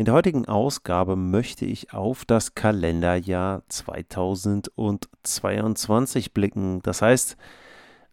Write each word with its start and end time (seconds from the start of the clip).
In 0.00 0.06
der 0.06 0.14
heutigen 0.14 0.46
Ausgabe 0.46 1.14
möchte 1.14 1.66
ich 1.66 1.92
auf 1.92 2.24
das 2.24 2.54
Kalenderjahr 2.54 3.64
2022 3.68 6.32
blicken. 6.32 6.80
Das 6.80 7.02
heißt, 7.02 7.36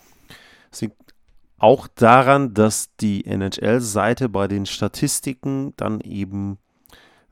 Es 0.72 0.80
liegt 0.80 1.14
auch 1.58 1.90
daran, 1.90 2.54
dass 2.54 2.95
die 3.02 3.26
NHL-Seite 3.26 4.30
bei 4.30 4.48
den 4.48 4.66
Statistiken 4.66 5.73
dann 5.76 6.00
eben 6.00 6.58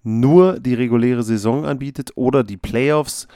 nur 0.05 0.59
die 0.59 0.73
reguläre 0.73 1.23
Saison 1.23 1.65
anbietet 1.65 2.11
oder 2.15 2.43
die 2.43 2.57
Playoffs. 2.57 3.27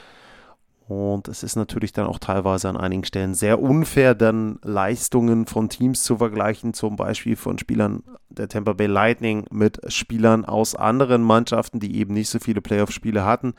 Und 0.87 1.27
es 1.27 1.43
ist 1.43 1.55
natürlich 1.55 1.93
dann 1.93 2.07
auch 2.07 2.17
teilweise 2.17 2.67
an 2.67 2.77
einigen 2.77 3.03
Stellen 3.03 3.35
sehr 3.35 3.61
unfair, 3.61 4.15
dann 4.15 4.59
Leistungen 4.63 5.45
von 5.45 5.69
Teams 5.69 6.03
zu 6.03 6.17
vergleichen, 6.17 6.73
zum 6.73 6.95
Beispiel 6.95 7.35
von 7.35 7.59
Spielern 7.59 8.03
der 8.29 8.47
Tampa 8.47 8.73
Bay 8.73 8.87
Lightning 8.87 9.45
mit 9.51 9.79
Spielern 9.91 10.45
aus 10.45 10.73
anderen 10.73 11.21
Mannschaften, 11.21 11.79
die 11.79 11.97
eben 11.97 12.13
nicht 12.15 12.29
so 12.29 12.39
viele 12.39 12.61
Playoff-Spiele 12.61 13.23
hatten. 13.23 13.53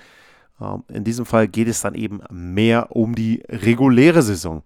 Ähm, 0.60 0.82
in 0.88 1.04
diesem 1.04 1.24
Fall 1.24 1.46
geht 1.46 1.68
es 1.68 1.82
dann 1.82 1.94
eben 1.94 2.20
mehr 2.30 2.96
um 2.96 3.14
die 3.14 3.44
reguläre 3.48 4.22
Saison 4.22 4.62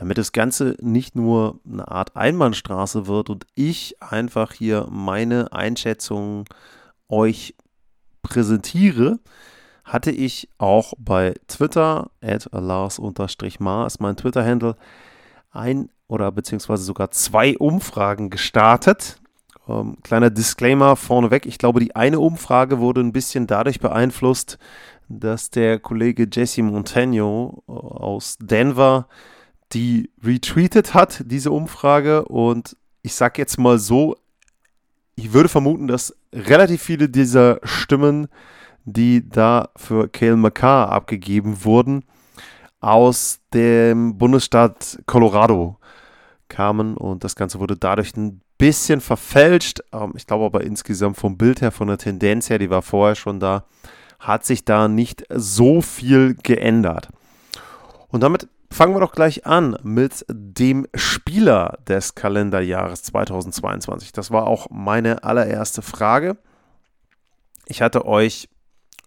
damit 0.00 0.16
das 0.16 0.32
Ganze 0.32 0.76
nicht 0.80 1.14
nur 1.14 1.60
eine 1.70 1.86
Art 1.88 2.16
Einbahnstraße 2.16 3.06
wird 3.06 3.28
und 3.28 3.46
ich 3.54 4.02
einfach 4.02 4.54
hier 4.54 4.88
meine 4.90 5.52
Einschätzung 5.52 6.46
euch 7.10 7.54
präsentiere, 8.22 9.18
hatte 9.84 10.10
ich 10.10 10.48
auch 10.58 10.94
bei 10.98 11.34
Twitter, 11.48 12.10
at 12.20 12.48
Lars-Mar 12.52 13.86
ist 13.86 14.00
mein 14.00 14.16
Twitter-Handle, 14.16 14.76
ein 15.50 15.90
oder 16.06 16.30
beziehungsweise 16.32 16.84
sogar 16.84 17.10
zwei 17.10 17.56
Umfragen 17.56 18.30
gestartet. 18.30 19.20
Ähm, 19.68 19.96
kleiner 20.02 20.30
Disclaimer 20.30 20.96
vorneweg, 20.96 21.46
ich 21.46 21.58
glaube, 21.58 21.80
die 21.80 21.96
eine 21.96 22.20
Umfrage 22.20 22.78
wurde 22.78 23.00
ein 23.00 23.12
bisschen 23.12 23.46
dadurch 23.46 23.80
beeinflusst, 23.80 24.58
dass 25.08 25.50
der 25.50 25.78
Kollege 25.78 26.28
Jesse 26.30 26.62
Montano 26.62 27.62
äh, 27.68 27.72
aus 27.72 28.38
Denver 28.40 29.08
die 29.72 30.10
retweetet 30.22 30.94
hat, 30.94 31.22
diese 31.26 31.50
Umfrage. 31.50 32.24
Und 32.24 32.76
ich 33.02 33.14
sage 33.14 33.40
jetzt 33.40 33.58
mal 33.58 33.78
so, 33.78 34.16
ich 35.16 35.32
würde 35.32 35.48
vermuten, 35.48 35.86
dass 35.86 36.16
relativ 36.32 36.82
viele 36.82 37.08
dieser 37.08 37.60
Stimmen, 37.62 38.28
die 38.84 39.28
da 39.28 39.68
für 39.76 40.08
Cale 40.08 40.36
McCarr 40.36 40.90
abgegeben 40.90 41.64
wurden, 41.64 42.04
aus 42.80 43.40
dem 43.52 44.16
Bundesstaat 44.16 44.98
Colorado 45.06 45.76
kamen 46.48 46.96
und 46.96 47.24
das 47.24 47.36
Ganze 47.36 47.60
wurde 47.60 47.76
dadurch 47.76 48.16
ein 48.16 48.40
bisschen 48.58 49.00
verfälscht. 49.00 49.80
Ähm, 49.92 50.12
ich 50.16 50.26
glaube 50.26 50.44
aber 50.44 50.62
insgesamt 50.62 51.16
vom 51.16 51.36
Bild 51.36 51.60
her, 51.60 51.70
von 51.70 51.88
der 51.88 51.98
Tendenz 51.98 52.50
her, 52.50 52.58
die 52.58 52.70
war 52.70 52.82
vorher 52.82 53.14
schon 53.14 53.40
da, 53.40 53.64
hat 54.18 54.44
sich 54.44 54.64
da 54.64 54.88
nicht 54.88 55.24
so 55.30 55.80
viel 55.80 56.36
geändert. 56.42 57.08
Und 58.08 58.22
damit 58.22 58.48
Fangen 58.72 58.94
wir 58.94 59.00
doch 59.00 59.12
gleich 59.12 59.46
an 59.46 59.76
mit 59.82 60.24
dem 60.28 60.86
Spieler 60.94 61.78
des 61.88 62.14
Kalenderjahres 62.14 63.02
2022. 63.02 64.12
Das 64.12 64.30
war 64.30 64.46
auch 64.46 64.68
meine 64.70 65.24
allererste 65.24 65.82
Frage. 65.82 66.36
Ich 67.66 67.82
hatte 67.82 68.06
euch 68.06 68.48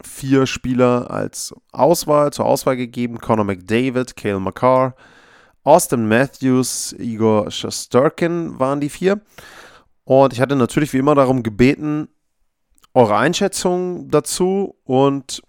vier 0.03 0.47
Spieler 0.47 1.09
als 1.09 1.55
Auswahl 1.71 2.33
zur 2.33 2.45
Auswahl 2.45 2.75
gegeben: 2.75 3.19
Conor 3.19 3.45
McDavid, 3.45 4.15
Cale 4.15 4.39
McCarr, 4.39 4.95
Austin 5.63 6.07
Matthews, 6.07 6.93
Igor 6.99 7.49
Shosturkin 7.49 8.59
waren 8.59 8.81
die 8.81 8.89
vier. 8.89 9.21
Und 10.03 10.33
ich 10.33 10.41
hatte 10.41 10.57
natürlich 10.57 10.91
wie 10.91 10.97
immer 10.97 11.15
darum 11.15 11.41
gebeten, 11.41 12.09
eure 12.93 13.15
Einschätzung 13.15 14.09
dazu 14.09 14.75
und 14.83 15.41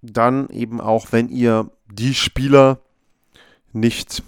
dann 0.00 0.48
eben 0.50 0.80
auch, 0.80 1.08
wenn 1.10 1.28
ihr 1.28 1.70
die 1.90 2.14
Spieler 2.14 2.78
nicht 3.72 4.22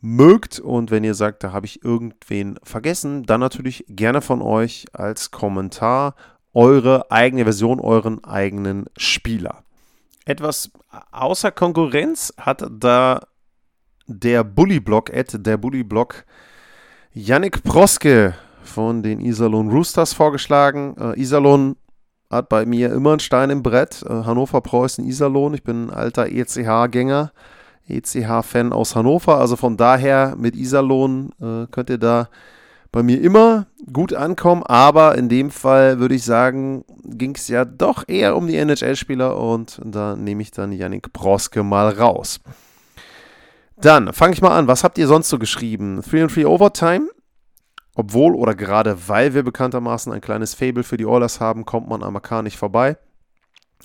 mögt 0.00 0.58
und 0.58 0.90
wenn 0.90 1.04
ihr 1.04 1.14
sagt, 1.14 1.44
da 1.44 1.52
habe 1.52 1.66
ich 1.66 1.84
irgendwen 1.84 2.58
vergessen, 2.62 3.22
dann 3.24 3.40
natürlich 3.40 3.84
gerne 3.88 4.20
von 4.20 4.42
euch 4.42 4.86
als 4.92 5.30
Kommentar 5.30 6.14
eure 6.52 7.10
eigene 7.10 7.44
Version, 7.44 7.80
euren 7.80 8.22
eigenen 8.24 8.86
Spieler. 8.96 9.62
Etwas 10.24 10.70
außer 11.12 11.50
Konkurrenz 11.50 12.32
hat 12.36 12.64
da 12.70 13.20
der 14.06 14.44
Bullyblock, 14.44 15.10
der 15.32 15.56
Bullyblock 15.56 16.24
Yannick 17.14 17.62
Proske 17.62 18.34
von 18.62 19.02
den 19.02 19.20
Iserlohn 19.20 19.70
Roosters 19.70 20.12
vorgeschlagen. 20.12 20.96
Äh, 20.98 21.20
Iserlohn 21.20 21.76
hat 22.30 22.48
bei 22.48 22.64
mir 22.64 22.92
immer 22.92 23.10
einen 23.10 23.20
Stein 23.20 23.50
im 23.50 23.62
Brett. 23.62 24.02
Äh, 24.02 24.08
Hannover, 24.08 24.60
Preußen, 24.60 25.04
Iserlohn. 25.04 25.54
Ich 25.54 25.62
bin 25.62 25.88
ein 25.88 25.90
alter 25.90 26.28
ECH-Gänger. 26.28 27.32
ECH-Fan 27.88 28.72
aus 28.72 28.94
Hannover. 28.96 29.38
Also 29.38 29.56
von 29.56 29.76
daher 29.76 30.34
mit 30.36 30.56
Iserlohn 30.56 31.30
äh, 31.40 31.66
könnt 31.70 31.90
ihr 31.90 31.98
da 31.98 32.28
bei 32.92 33.02
mir 33.02 33.20
immer 33.20 33.66
gut 33.92 34.12
ankommen. 34.14 34.62
Aber 34.62 35.16
in 35.16 35.28
dem 35.28 35.50
Fall 35.50 35.98
würde 35.98 36.14
ich 36.14 36.24
sagen, 36.24 36.84
ging 37.04 37.34
es 37.34 37.48
ja 37.48 37.64
doch 37.64 38.06
eher 38.06 38.36
um 38.36 38.46
die 38.46 38.56
NHL-Spieler 38.56 39.36
und 39.36 39.80
da 39.84 40.14
nehme 40.14 40.42
ich 40.42 40.50
dann 40.50 40.72
Yannick 40.72 41.12
Broske 41.12 41.62
mal 41.62 41.88
raus. 41.88 42.40
Dann 43.76 44.12
fange 44.12 44.34
ich 44.34 44.42
mal 44.42 44.56
an. 44.56 44.68
Was 44.68 44.84
habt 44.84 44.98
ihr 44.98 45.08
sonst 45.08 45.28
so 45.28 45.38
geschrieben? 45.38 46.02
3 46.02 46.26
3 46.26 46.46
Overtime. 46.46 47.08
Obwohl 47.94 48.34
oder 48.34 48.54
gerade 48.54 49.08
weil 49.08 49.34
wir 49.34 49.42
bekanntermaßen 49.42 50.12
ein 50.12 50.20
kleines 50.20 50.54
Fable 50.54 50.82
für 50.82 50.96
die 50.96 51.04
Oilers 51.04 51.40
haben, 51.40 51.66
kommt 51.66 51.88
man 51.88 52.02
am 52.02 52.16
AK 52.16 52.42
nicht 52.42 52.56
vorbei. 52.56 52.96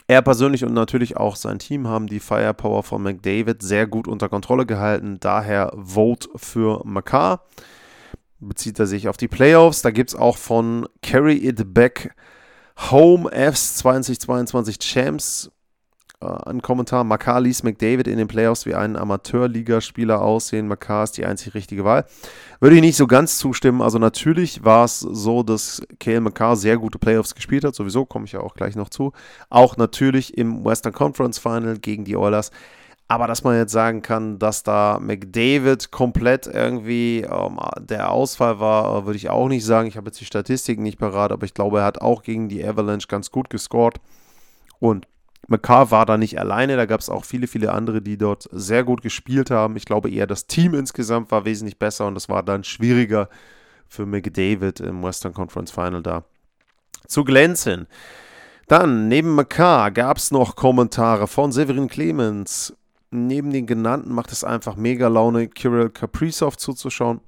Er 0.06 0.22
persönlich 0.22 0.64
und 0.64 0.74
natürlich 0.74 1.18
auch 1.18 1.36
sein 1.36 1.60
Team 1.60 1.88
haben 1.88 2.08
die 2.08 2.20
Firepower 2.20 2.84
von 2.84 3.02
McDavid 3.04 3.62
sehr 3.62 3.88
gut 3.88 4.08
unter 4.08 4.30
Kontrolle 4.30 4.66
gehalten. 4.66 5.18
Daher 5.20 5.74
Vote 5.76 6.30
für 6.36 6.82
McCarr. 6.86 7.42
Bezieht 8.40 8.80
er 8.80 8.86
sich 8.86 9.10
auf 9.10 9.18
die 9.18 9.28
Playoffs. 9.28 9.82
Da 9.82 9.92
gibt 9.92 10.12
es 10.12 10.16
auch 10.16 10.38
von 10.38 10.88
Carry 11.02 11.36
It 11.38 11.74
Back 11.74 12.14
Home 12.92 13.30
Fs 13.32 13.78
2022 13.78 14.80
Champs 14.80 15.52
ein 16.20 16.64
Kommentar. 16.64 17.04
Makar 17.04 17.42
ließ 17.42 17.62
McDavid 17.62 18.08
in 18.08 18.18
den 18.18 18.28
Playoffs 18.28 18.66
wie 18.66 18.74
einen 18.74 18.96
Amateurligaspieler 18.96 20.20
aussehen. 20.20 20.68
Makar 20.68 21.04
ist 21.04 21.18
die 21.18 21.26
einzig 21.26 21.54
richtige 21.54 21.84
Wahl. 21.84 22.06
Würde 22.60 22.76
ich 22.76 22.82
nicht 22.82 22.98
so 22.98 23.06
ganz 23.06 23.38
zustimmen. 23.38 23.84
Also 23.84 24.00
natürlich 24.00 24.64
war 24.64 24.86
es 24.86 25.00
so, 25.00 25.44
dass 25.44 25.84
Kale 26.00 26.22
Makar 26.22 26.56
sehr 26.56 26.78
gute 26.78 26.98
Playoffs 26.98 27.36
gespielt 27.36 27.64
hat. 27.64 27.76
Sowieso 27.76 28.06
komme 28.06 28.26
ich 28.26 28.32
ja 28.32 28.40
auch 28.40 28.56
gleich 28.56 28.76
noch 28.76 28.90
zu. 28.90 29.14
Auch 29.50 29.78
natürlich 29.78 30.36
im 30.38 30.66
Western 30.66 30.94
Conference 30.94 31.38
Final 31.38 31.78
gegen 31.78 32.04
die 32.04 32.18
Oilers. 32.18 32.50
Aber 33.08 33.28
dass 33.28 33.44
man 33.44 33.56
jetzt 33.56 33.72
sagen 33.72 34.02
kann, 34.02 34.40
dass 34.40 34.64
da 34.64 35.00
McDavid 35.00 35.92
komplett 35.92 36.48
irgendwie 36.48 37.22
ähm, 37.22 37.60
der 37.80 38.12
Ausfall 38.12 38.60
war, 38.60 39.06
würde 39.06 39.18
ich 39.18 39.30
auch 39.30 39.48
nicht 39.48 39.64
sagen. 39.64 39.88
Ich 39.88 39.96
habe 39.98 40.08
jetzt 40.08 40.20
die 40.20 40.26
Statistiken 40.26 40.82
nicht 40.82 40.98
parat, 40.98 41.32
aber 41.32 41.46
ich 41.46 41.54
glaube, 41.54 41.80
er 41.80 41.86
hat 41.86 42.02
auch 42.02 42.24
gegen 42.24 42.50
die 42.50 42.66
Avalanche 42.66 43.08
ganz 43.08 43.32
gut 43.32 43.50
gescored. 43.50 44.02
Und 44.80 45.08
McCarr 45.48 45.92
war 45.92 46.06
da 46.06 46.18
nicht 46.18 46.40
alleine, 46.40 46.76
da 46.76 46.86
gab 46.86 47.00
es 47.00 47.10
auch 47.10 47.24
viele, 47.24 47.48
viele 47.48 47.72
andere, 47.72 48.02
die 48.02 48.18
dort 48.18 48.50
sehr 48.52 48.84
gut 48.84 49.02
gespielt 49.02 49.50
haben. 49.50 49.78
Ich 49.78 49.86
glaube 49.86 50.10
eher, 50.12 50.28
das 50.28 50.48
Team 50.48 50.74
insgesamt 50.74 51.32
war 51.32 51.46
wesentlich 51.46 51.80
besser 51.80 52.06
und 52.08 52.18
es 52.18 52.28
war 52.28 52.44
dann 52.44 52.66
schwieriger 52.66 53.30
für 53.88 54.06
McDavid 54.06 54.82
im 54.82 55.02
Western 55.02 55.34
Conference 55.34 55.72
Final 55.72 56.04
da 56.04 56.26
zu 57.08 57.24
glänzen. 57.24 57.88
Dann, 58.68 59.08
neben 59.08 59.34
McCarr 59.36 59.92
gab 59.92 60.18
es 60.18 60.32
noch 60.32 60.58
Kommentare 60.58 61.28
von 61.28 61.54
Severin 61.54 61.88
Clemens. 61.88 62.76
Neben 63.10 63.52
den 63.52 63.66
genannten 63.66 64.14
macht 64.14 64.34
es 64.34 64.44
einfach 64.44 64.76
mega 64.76 65.08
Laune, 65.08 65.48
Kirill 65.48 65.90
Kaprizov 65.90 66.58
zuzuschauen. 66.58 67.22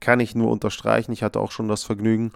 Kann 0.00 0.20
ich 0.20 0.34
nur 0.34 0.50
unterstreichen. 0.50 1.12
Ich 1.12 1.22
hatte 1.22 1.40
auch 1.40 1.50
schon 1.50 1.68
das 1.68 1.84
Vergnügen, 1.84 2.32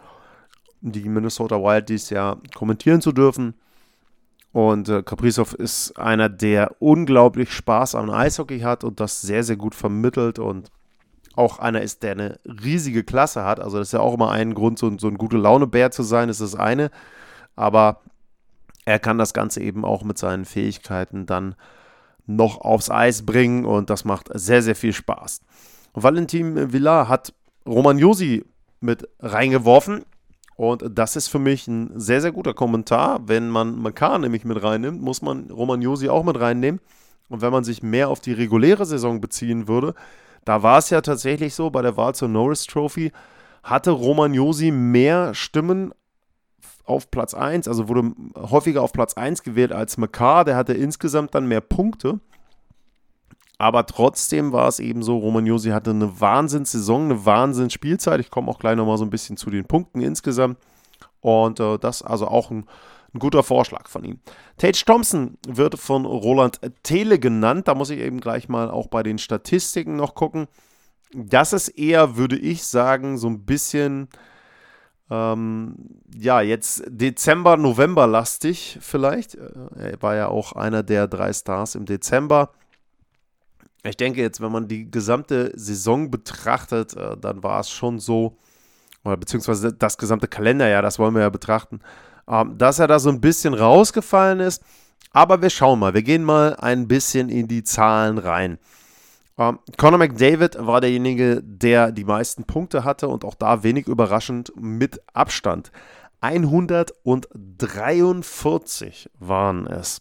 die 0.80 1.06
Minnesota 1.10 1.56
Wild 1.56 1.90
dieses 1.90 2.08
Jahr 2.08 2.40
kommentieren 2.54 3.02
zu 3.02 3.12
dürfen. 3.12 3.52
Und 4.53 4.89
äh, 4.89 5.03
Kaprizov 5.03 5.55
ist 5.55 5.99
einer, 5.99 6.29
der 6.29 6.77
unglaublich 6.81 7.53
Spaß 7.53 7.95
am 7.95 8.11
Eishockey 8.11 8.61
hat 8.61 8.83
und 8.83 9.00
das 9.00 9.21
sehr, 9.21 9.45
sehr 9.45 9.56
gut 9.56 9.75
vermittelt 9.75 10.39
und 10.39 10.71
auch 11.35 11.59
einer 11.61 11.83
ist, 11.83 12.03
der 12.03 12.12
eine 12.12 12.41
riesige 12.45 13.05
Klasse 13.05 13.45
hat. 13.45 13.61
Also 13.61 13.79
das 13.79 13.89
ist 13.89 13.93
ja 13.93 14.00
auch 14.00 14.15
immer 14.15 14.33
ein 14.33 14.55
Grund, 14.55 14.79
so, 14.79 14.97
so 14.99 15.06
ein 15.06 15.19
gute 15.19 15.37
Laune-Bär 15.37 15.91
zu 15.91 16.03
sein, 16.03 16.29
ist 16.29 16.41
das 16.41 16.56
eine. 16.56 16.91
Aber 17.55 18.00
er 18.85 18.99
kann 18.99 19.19
das 19.19 19.35
Ganze 19.35 19.61
eben 19.61 19.85
auch 19.85 20.03
mit 20.03 20.19
seinen 20.19 20.45
Fähigkeiten 20.45 21.27
dann 21.27 21.55
noch 22.27 22.61
aufs 22.61 22.91
Eis 22.91 23.25
bringen 23.25 23.65
und 23.65 23.91
das 23.91 24.05
macht 24.05 24.31
sehr, 24.35 24.62
sehr 24.62 24.75
viel 24.75 24.93
Spaß. 24.93 25.41
Valentin 25.95 26.73
Villar 26.73 27.09
hat 27.09 27.33
Roman 27.67 27.99
Josi 27.99 28.45
mit 28.81 29.09
reingeworfen 29.21 30.05
und 30.58 30.82
das 30.90 31.14
ist 31.14 31.28
für 31.28 31.38
mich 31.38 31.69
ein 31.69 31.93
sehr, 32.00 32.20
sehr 32.20 32.32
guter 32.32 32.52
Kommentar. 32.52 33.20
Wenn 33.28 33.49
man 33.49 33.81
Makar 33.81 34.19
nämlich 34.19 34.44
mit 34.44 34.60
reinnimmt, 34.60 35.00
muss 35.00 35.22
man 35.22 35.52
Roman 35.52 35.81
Josi 35.81 36.08
auch 36.08 36.25
mit 36.25 36.40
reinnehmen. 36.40 36.81
Und 37.28 37.43
wenn 37.43 37.52
man 37.52 37.62
sich 37.62 37.84
mehr 37.84 38.08
auf 38.08 38.19
die 38.19 38.32
reguläre 38.32 38.84
Saison 38.84 39.20
beziehen 39.20 39.69
würde, 39.69 39.94
da 40.44 40.64
war 40.64 40.78
es 40.78 40.90
ja 40.90 41.00
tatsächlich 41.00 41.55
so, 41.55 41.70
bei 41.70 41.81
der 41.81 41.96
Wahl 41.96 42.12
zur 42.16 42.26
Norris 42.26 42.64
Trophy 42.64 43.12
hatte 43.62 43.93
Roman 43.93 44.34
Josi 44.34 44.72
mehr 44.72 45.32
Stimmen 45.32 45.94
auf 46.84 47.08
Platz 47.12 47.34
1, 47.34 47.69
also 47.69 47.88
wurde 47.88 48.11
häufiger 48.34 48.82
auf 48.82 48.93
Platz 48.93 49.14
1 49.14 49.44
gewählt 49.44 49.70
als 49.70 49.96
Makar. 49.96 50.44
Der 50.44 50.56
hatte 50.56 50.72
insgesamt 50.72 51.37
dann 51.37 51.46
mehr 51.46 51.61
Punkte. 51.61 52.19
Aber 53.58 53.84
trotzdem 53.87 54.52
war 54.52 54.69
es 54.69 54.78
eben 54.78 55.02
so, 55.02 55.19
Roman 55.19 55.44
Josi 55.44 55.70
hatte 55.70 55.90
eine 55.90 56.20
Wahnsinnssaison, 56.20 57.06
eine 57.06 57.26
Wahnsinnsspielzeit. 57.26 58.20
Ich 58.20 58.31
komme 58.31 58.49
auch 58.50 58.60
gleich 58.60 58.76
nochmal 58.76 58.99
so 58.99 59.05
ein 59.05 59.10
bisschen 59.10 59.37
zu 59.37 59.50
den 59.50 59.64
Punkten 59.64 60.00
insgesamt. 60.00 60.58
Und 61.20 61.58
äh, 61.58 61.76
das 61.78 62.02
also 62.02 62.28
auch 62.28 62.52
ein, 62.52 62.69
ein, 63.12 63.19
guter 63.19 63.43
Vorschlag 63.43 63.88
von 63.88 64.05
ihm. 64.05 64.20
Tage 64.58 64.84
Thompson 64.87 65.38
wird 65.49 65.76
von 65.76 66.05
Roland 66.05 66.60
Tele 66.84 67.19
genannt. 67.19 67.66
Da 67.66 67.75
muss 67.75 67.90
ich 67.90 67.99
eben 67.99 68.20
gleich 68.20 68.49
mal 68.49 68.70
auch 68.70 68.87
bei 68.87 69.02
den 69.02 69.19
Statistiken 69.19 69.96
noch 69.96 70.14
gucken. 70.14 70.46
Das 71.12 71.52
ist 71.52 71.69
eher, 71.70 72.16
würde 72.16 72.38
ich 72.38 72.62
sagen, 72.62 73.19
so 73.19 73.26
ein 73.26 73.44
bisschen, 73.44 74.08
ähm, 75.11 75.75
ja, 76.16 76.43
jetzt 76.43 76.84
Dezember, 76.87 77.56
November 77.56 78.06
lastig 78.06 78.78
vielleicht. 78.81 79.34
Äh, 79.34 79.50
er 79.76 80.02
war 80.02 80.14
ja 80.14 80.28
auch 80.28 80.52
einer 80.52 80.84
der 80.84 81.08
drei 81.08 81.32
Stars 81.32 81.75
im 81.75 81.87
Dezember 81.87 82.52
ich 83.84 83.96
denke 83.96 84.20
jetzt, 84.20 84.40
wenn 84.40 84.52
man 84.52 84.69
die 84.69 84.90
gesamte 84.90 85.52
Saison 85.54 86.10
betrachtet, 86.10 86.96
äh, 86.96 87.16
dann 87.16 87.42
war 87.42 87.60
es 87.60 87.70
schon 87.70 87.98
so, 87.98 88.36
oder 89.04 89.16
beziehungsweise 89.16 89.72
das 89.72 89.98
gesamte 89.98 90.28
Kalenderjahr, 90.28 90.82
das 90.82 90.98
wollen 90.98 91.14
wir 91.14 91.22
ja 91.22 91.30
betrachten, 91.30 91.80
ähm, 92.28 92.58
dass 92.58 92.78
er 92.78 92.88
da 92.88 92.98
so 92.98 93.10
ein 93.10 93.20
bisschen 93.20 93.54
rausgefallen 93.54 94.40
ist. 94.40 94.62
Aber 95.12 95.40
wir 95.40 95.50
schauen 95.50 95.78
mal, 95.78 95.94
wir 95.94 96.02
gehen 96.02 96.25
mal 96.25 96.56
ein 96.56 96.88
bisschen 96.88 97.28
in 97.28 97.48
die 97.48 97.64
Zahlen 97.64 98.19
rein. 98.19 98.58
Ähm, 99.38 99.58
Conor 99.76 99.98
McDavid 99.98 100.56
war 100.58 100.80
derjenige, 100.80 101.40
der 101.42 101.92
die 101.92 102.04
meisten 102.04 102.44
Punkte 102.44 102.84
hatte 102.84 103.08
und 103.08 103.25
auch 103.25 103.34
da 103.34 103.62
wenig 103.62 103.86
überraschend 103.86 104.52
mit 104.56 105.00
Abstand. 105.14 105.70
143 106.20 109.10
waren 109.20 109.69
es. 109.69 110.00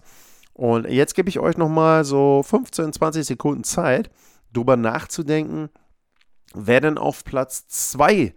Und 0.57 0.89
jetzt 0.89 1.13
gebe 1.13 1.29
ich 1.29 1.37
euch 1.39 1.55
nochmal 1.55 2.03
so 2.03 2.41
15, 2.41 2.91
20 2.91 3.27
Sekunden 3.27 3.63
Zeit, 3.63 4.09
darüber 4.51 4.75
nachzudenken, 4.75 5.69
wer 6.55 6.81
denn 6.81 6.97
auf 6.97 7.23
Platz 7.23 7.67
2 7.67 8.33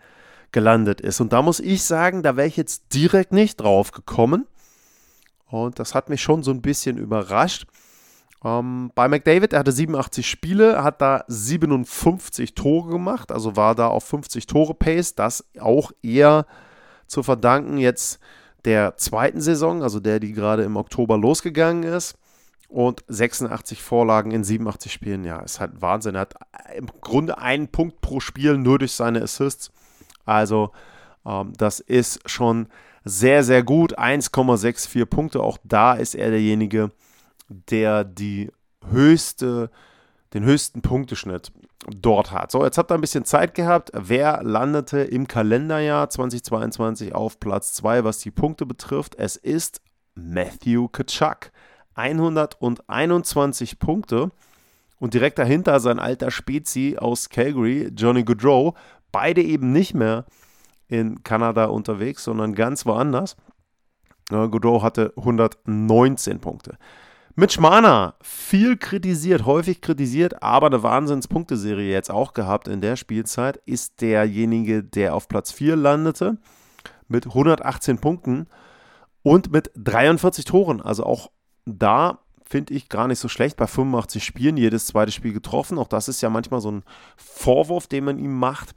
gelandet 0.52 1.00
ist. 1.00 1.20
Und 1.20 1.32
da 1.32 1.40
muss 1.40 1.60
ich 1.60 1.82
sagen, 1.82 2.22
da 2.22 2.36
wäre 2.36 2.46
ich 2.46 2.58
jetzt 2.58 2.92
direkt 2.92 3.32
nicht 3.32 3.62
drauf 3.62 3.92
gekommen. 3.92 4.46
Und 5.46 5.78
das 5.78 5.94
hat 5.94 6.10
mich 6.10 6.20
schon 6.20 6.42
so 6.42 6.50
ein 6.50 6.60
bisschen 6.60 6.98
überrascht. 6.98 7.66
Ähm, 8.44 8.92
bei 8.94 9.08
McDavid, 9.08 9.54
er 9.54 9.60
hatte 9.60 9.72
87 9.72 10.28
Spiele, 10.28 10.84
hat 10.84 11.00
da 11.00 11.24
57 11.26 12.54
Tore 12.54 12.90
gemacht, 12.90 13.32
also 13.32 13.56
war 13.56 13.74
da 13.74 13.86
auf 13.86 14.04
50 14.04 14.46
Tore 14.46 14.74
Pace. 14.74 15.14
Das 15.14 15.46
auch 15.58 15.90
eher 16.02 16.44
zu 17.06 17.22
verdanken 17.22 17.78
jetzt 17.78 18.20
der 18.64 18.96
zweiten 18.96 19.40
Saison, 19.40 19.82
also 19.82 20.00
der, 20.00 20.20
die 20.20 20.32
gerade 20.32 20.62
im 20.64 20.76
Oktober 20.76 21.16
losgegangen 21.16 21.82
ist. 21.82 22.16
Und 22.68 23.02
86 23.08 23.82
Vorlagen 23.82 24.30
in 24.30 24.44
87 24.44 24.92
Spielen, 24.92 25.24
ja, 25.24 25.40
ist 25.40 25.58
halt 25.58 25.82
Wahnsinn. 25.82 26.14
Er 26.14 26.20
hat 26.20 26.34
im 26.76 26.86
Grunde 27.00 27.38
einen 27.38 27.66
Punkt 27.66 28.00
pro 28.00 28.20
Spiel 28.20 28.58
nur 28.58 28.78
durch 28.78 28.92
seine 28.92 29.22
Assists. 29.22 29.72
Also, 30.24 30.70
ähm, 31.26 31.52
das 31.56 31.80
ist 31.80 32.28
schon 32.30 32.68
sehr, 33.04 33.42
sehr 33.42 33.64
gut. 33.64 33.98
1,64 33.98 35.04
Punkte. 35.06 35.42
Auch 35.42 35.58
da 35.64 35.94
ist 35.94 36.14
er 36.14 36.30
derjenige, 36.30 36.92
der 37.48 38.04
die 38.04 38.52
höchste, 38.88 39.70
den 40.32 40.44
höchsten 40.44 40.80
Punkteschnitt 40.80 41.50
dort 41.88 42.32
hat. 42.32 42.50
So, 42.50 42.64
jetzt 42.64 42.78
habt 42.78 42.90
ihr 42.90 42.94
ein 42.94 43.00
bisschen 43.00 43.24
Zeit 43.24 43.54
gehabt. 43.54 43.90
Wer 43.94 44.42
landete 44.42 45.00
im 45.00 45.26
Kalenderjahr 45.26 46.10
2022 46.10 47.14
auf 47.14 47.40
Platz 47.40 47.72
2, 47.74 48.04
was 48.04 48.18
die 48.18 48.30
Punkte 48.30 48.66
betrifft? 48.66 49.14
Es 49.16 49.36
ist 49.36 49.80
Matthew 50.14 50.88
Kachuk. 50.88 51.50
121 51.94 53.78
Punkte. 53.78 54.30
Und 54.98 55.14
direkt 55.14 55.38
dahinter 55.38 55.80
sein 55.80 55.98
alter 55.98 56.30
Spezi 56.30 56.96
aus 56.98 57.30
Calgary, 57.30 57.90
Johnny 57.96 58.22
Goodrow. 58.22 58.74
Beide 59.12 59.42
eben 59.42 59.72
nicht 59.72 59.94
mehr 59.94 60.26
in 60.88 61.22
Kanada 61.22 61.66
unterwegs, 61.66 62.24
sondern 62.24 62.54
ganz 62.54 62.84
woanders. 62.84 63.36
Goodrow 64.28 64.82
hatte 64.82 65.12
119 65.16 66.40
Punkte. 66.40 66.78
Mitch 67.36 67.60
Marner, 67.60 68.14
viel 68.22 68.76
kritisiert, 68.76 69.46
häufig 69.46 69.80
kritisiert, 69.80 70.42
aber 70.42 70.66
eine 70.66 70.82
Wahnsinnspunkteserie 70.82 71.90
jetzt 71.90 72.10
auch 72.10 72.34
gehabt 72.34 72.66
in 72.66 72.80
der 72.80 72.96
Spielzeit, 72.96 73.56
ist 73.66 74.00
derjenige, 74.00 74.82
der 74.82 75.14
auf 75.14 75.28
Platz 75.28 75.52
4 75.52 75.76
landete 75.76 76.38
mit 77.06 77.26
118 77.26 77.98
Punkten 77.98 78.46
und 79.22 79.52
mit 79.52 79.70
43 79.76 80.44
Toren. 80.44 80.80
Also 80.80 81.04
auch 81.04 81.30
da 81.66 82.18
finde 82.44 82.74
ich 82.74 82.88
gar 82.88 83.06
nicht 83.06 83.20
so 83.20 83.28
schlecht. 83.28 83.56
Bei 83.56 83.66
85 83.66 84.24
Spielen 84.24 84.56
jedes 84.56 84.86
zweite 84.86 85.12
Spiel 85.12 85.32
getroffen. 85.32 85.78
Auch 85.78 85.88
das 85.88 86.08
ist 86.08 86.20
ja 86.20 86.30
manchmal 86.30 86.60
so 86.60 86.70
ein 86.72 86.82
Vorwurf, 87.16 87.86
den 87.86 88.04
man 88.04 88.18
ihm 88.18 88.36
macht. 88.36 88.74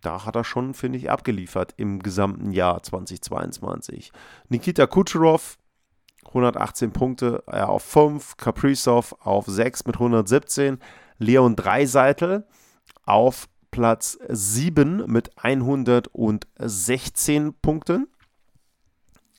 Da 0.00 0.24
hat 0.26 0.36
er 0.36 0.44
schon, 0.44 0.74
finde 0.74 0.98
ich, 0.98 1.10
abgeliefert 1.10 1.74
im 1.76 2.02
gesamten 2.02 2.50
Jahr 2.50 2.82
2022. 2.82 4.12
Nikita 4.48 4.86
Kucherov 4.86 5.56
118 6.34 6.92
Punkte 6.92 7.44
er 7.46 7.68
auf 7.68 7.84
5, 7.84 8.36
Kaprizov 8.36 9.14
auf 9.20 9.46
6 9.46 9.86
mit 9.86 9.96
117, 9.96 10.78
Leon 11.18 11.54
Dreiseitel 11.54 12.44
auf 13.06 13.48
Platz 13.70 14.18
7 14.28 15.04
mit 15.06 15.30
116 15.36 17.54
Punkten. 17.62 18.08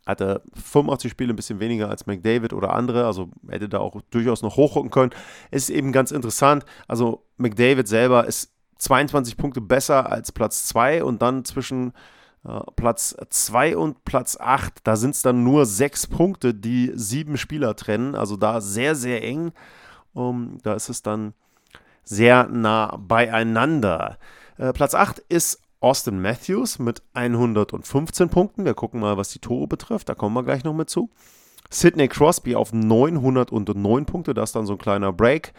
Hatte 0.06 0.44
85 0.54 1.12
Spiele, 1.12 1.34
ein 1.34 1.36
bisschen 1.36 1.60
weniger 1.60 1.90
als 1.90 2.06
McDavid 2.06 2.54
oder 2.54 2.74
andere, 2.74 3.06
also 3.06 3.30
hätte 3.50 3.68
da 3.68 3.80
auch 3.80 4.00
durchaus 4.12 4.42
noch 4.42 4.56
hochrücken 4.56 4.92
können. 4.92 5.12
Ist 5.52 5.70
eben 5.70 5.92
ganz 5.92 6.12
interessant. 6.12 6.64
Also 6.88 7.26
McDavid 7.38 7.88
selber 7.88 8.26
ist 8.26 8.54
22 8.78 9.36
Punkte 9.36 9.62
besser 9.62 10.12
als 10.12 10.32
Platz 10.32 10.68
2 10.68 11.04
und 11.04 11.22
dann 11.22 11.44
zwischen 11.44 11.92
Platz 12.76 13.16
2 13.30 13.76
und 13.76 14.06
Platz 14.06 14.38
8, 14.40 14.82
da 14.84 14.96
sind 14.96 15.16
es 15.16 15.22
dann 15.22 15.44
nur 15.44 15.66
sechs 15.66 16.06
Punkte, 16.06 16.54
die 16.54 16.92
sieben 16.94 17.38
Spieler 17.38 17.76
trennen. 17.76 18.16
Also 18.16 18.38
da 18.38 18.62
sehr, 18.62 18.96
sehr 18.96 19.24
eng. 19.24 19.52
Um, 20.14 20.60
da 20.64 20.76
ist 20.76 20.90
es 20.90 21.02
dann 21.02 21.34
sehr 22.04 22.48
nah 22.48 22.96
beieinander. 22.98 24.18
Äh, 24.58 24.72
Platz 24.74 24.94
8 24.96 25.20
ist 25.28 25.60
Austin 25.82 26.22
Matthews 26.22 26.80
mit 26.80 27.02
115 27.14 28.30
Punkten. 28.30 28.64
Wir 28.64 28.76
gucken 28.76 29.00
mal, 29.02 29.18
was 29.18 29.30
die 29.30 29.40
Tore 29.40 29.68
betrifft. 29.68 30.08
Da 30.08 30.16
kommen 30.16 30.36
wir 30.36 30.44
gleich 30.44 30.64
noch 30.64 30.74
mit 30.74 30.90
zu. 30.90 31.10
Sidney 31.70 32.08
Crosby 32.08 32.56
auf 32.56 32.72
909 32.74 34.06
Punkte. 34.06 34.34
Das 34.34 34.50
ist 34.50 34.56
dann 34.56 34.66
so 34.66 34.74
ein 34.74 34.80
kleiner 34.80 35.12
Break. 35.12 35.54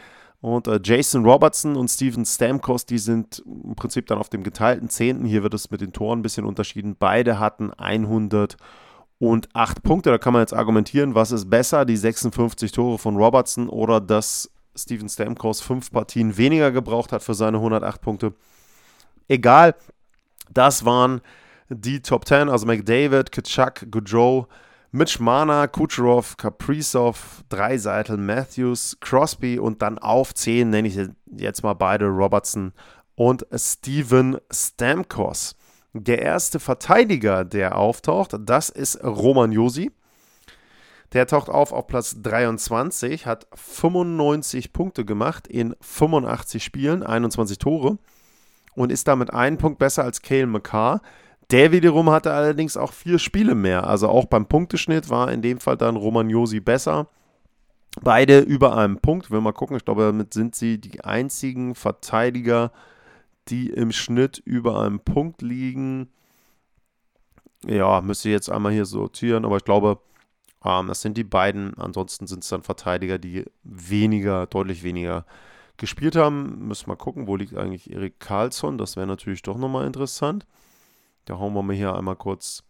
Und 0.46 0.68
äh, 0.68 0.78
Jason 0.80 1.24
Robertson 1.24 1.74
und 1.74 1.88
Steven 1.88 2.24
Stamkos, 2.24 2.86
die 2.86 2.98
sind 2.98 3.42
im 3.44 3.74
Prinzip 3.74 4.06
dann 4.06 4.18
auf 4.18 4.28
dem 4.28 4.44
geteilten 4.44 4.88
Zehnten. 4.88 5.24
Hier 5.24 5.42
wird 5.42 5.54
es 5.54 5.72
mit 5.72 5.80
den 5.80 5.92
Toren 5.92 6.20
ein 6.20 6.22
bisschen 6.22 6.44
unterschieden. 6.44 6.94
Beide 6.96 7.40
hatten 7.40 7.72
108 7.72 8.56
Punkte. 9.82 10.10
Da 10.10 10.18
kann 10.18 10.32
man 10.32 10.42
jetzt 10.42 10.54
argumentieren, 10.54 11.16
was 11.16 11.32
ist 11.32 11.50
besser, 11.50 11.84
die 11.84 11.96
56 11.96 12.70
Tore 12.70 12.96
von 12.96 13.16
Robertson 13.16 13.68
oder 13.68 14.00
dass 14.00 14.48
Steven 14.76 15.08
Stamkos 15.08 15.62
fünf 15.62 15.90
Partien 15.90 16.36
weniger 16.36 16.70
gebraucht 16.70 17.10
hat 17.10 17.24
für 17.24 17.34
seine 17.34 17.56
108 17.56 18.00
Punkte. 18.00 18.32
Egal, 19.26 19.74
das 20.48 20.84
waren 20.84 21.22
die 21.70 22.02
Top 22.02 22.24
10, 22.24 22.50
also 22.50 22.66
McDavid, 22.66 23.32
Kitschak, 23.32 23.90
Goudreau, 23.90 24.46
Mitch 24.96 25.20
Marner, 25.20 25.68
Kucherov, 25.68 26.38
Kaprizov, 26.38 27.44
Dreiseitel, 27.50 28.16
Matthews, 28.16 28.96
Crosby 28.98 29.58
und 29.58 29.82
dann 29.82 29.98
auf 29.98 30.32
10 30.32 30.70
nenne 30.70 30.88
ich 30.88 30.98
jetzt 31.26 31.62
mal 31.62 31.74
beide, 31.74 32.06
Robertson 32.06 32.72
und 33.14 33.46
Steven 33.54 34.38
Stamkos. 34.50 35.54
Der 35.92 36.22
erste 36.22 36.58
Verteidiger, 36.60 37.44
der 37.44 37.76
auftaucht, 37.76 38.36
das 38.40 38.70
ist 38.70 39.04
Roman 39.04 39.52
Josi. 39.52 39.92
Der 41.12 41.26
taucht 41.26 41.50
auf 41.50 41.72
auf 41.72 41.86
Platz 41.88 42.16
23, 42.22 43.26
hat 43.26 43.48
95 43.54 44.72
Punkte 44.72 45.04
gemacht 45.04 45.46
in 45.46 45.76
85 45.82 46.64
Spielen, 46.64 47.02
21 47.02 47.58
Tore 47.58 47.98
und 48.74 48.90
ist 48.90 49.06
damit 49.06 49.30
einen 49.30 49.58
Punkt 49.58 49.78
besser 49.78 50.04
als 50.04 50.22
Cale 50.22 50.46
McCarr. 50.46 51.02
Der 51.50 51.70
wiederum 51.70 52.10
hatte 52.10 52.32
allerdings 52.32 52.76
auch 52.76 52.92
vier 52.92 53.18
Spiele 53.18 53.54
mehr. 53.54 53.86
Also 53.86 54.08
auch 54.08 54.26
beim 54.26 54.46
Punkteschnitt 54.46 55.10
war 55.10 55.30
in 55.30 55.42
dem 55.42 55.60
Fall 55.60 55.76
dann 55.76 55.96
Romagnosi 55.96 56.60
besser. 56.60 57.08
Beide 58.02 58.40
über 58.40 58.76
einem 58.76 58.98
Punkt. 58.98 59.30
Wir 59.30 59.40
mal 59.40 59.52
gucken, 59.52 59.76
ich 59.76 59.84
glaube, 59.84 60.02
damit 60.02 60.34
sind 60.34 60.54
sie 60.54 60.78
die 60.78 61.02
einzigen 61.02 61.74
Verteidiger, 61.74 62.72
die 63.48 63.70
im 63.70 63.92
Schnitt 63.92 64.38
über 64.44 64.80
einem 64.80 65.00
Punkt 65.00 65.40
liegen. 65.40 66.08
Ja, 67.64 68.00
müsste 68.00 68.28
ich 68.28 68.32
jetzt 68.32 68.50
einmal 68.50 68.72
hier 68.72 68.84
sortieren, 68.84 69.44
aber 69.44 69.56
ich 69.56 69.64
glaube, 69.64 69.98
ähm, 70.64 70.88
das 70.88 71.00
sind 71.00 71.16
die 71.16 71.24
beiden. 71.24 71.74
Ansonsten 71.78 72.26
sind 72.26 72.42
es 72.42 72.48
dann 72.48 72.62
Verteidiger, 72.62 73.18
die 73.18 73.44
weniger, 73.62 74.46
deutlich 74.46 74.82
weniger 74.82 75.24
gespielt 75.76 76.16
haben. 76.16 76.66
Müssen 76.68 76.86
wir 76.86 76.94
mal 76.94 76.96
gucken, 76.96 77.26
wo 77.26 77.36
liegt 77.36 77.56
eigentlich 77.56 77.90
Erik 77.90 78.20
Karlsson. 78.20 78.78
Das 78.78 78.96
wäre 78.96 79.06
natürlich 79.06 79.42
doch 79.42 79.56
nochmal 79.56 79.86
interessant. 79.86 80.46
Da 81.26 81.38
hauen 81.38 81.52
wir 81.54 81.62
mal 81.62 81.76
hier 81.76 81.94
einmal 81.94 82.16
kurz 82.16 82.64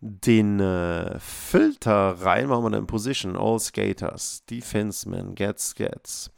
den 0.00 0.60
äh, 0.60 1.18
Filter 1.20 2.22
rein. 2.22 2.46
Machen 2.46 2.64
wir 2.64 2.70
dann 2.70 2.86
Position, 2.86 3.36
All 3.36 3.58
Skaters, 3.58 4.44
Defenseman, 4.46 5.34
Gets, 5.34 5.74
Gets. 5.74 6.30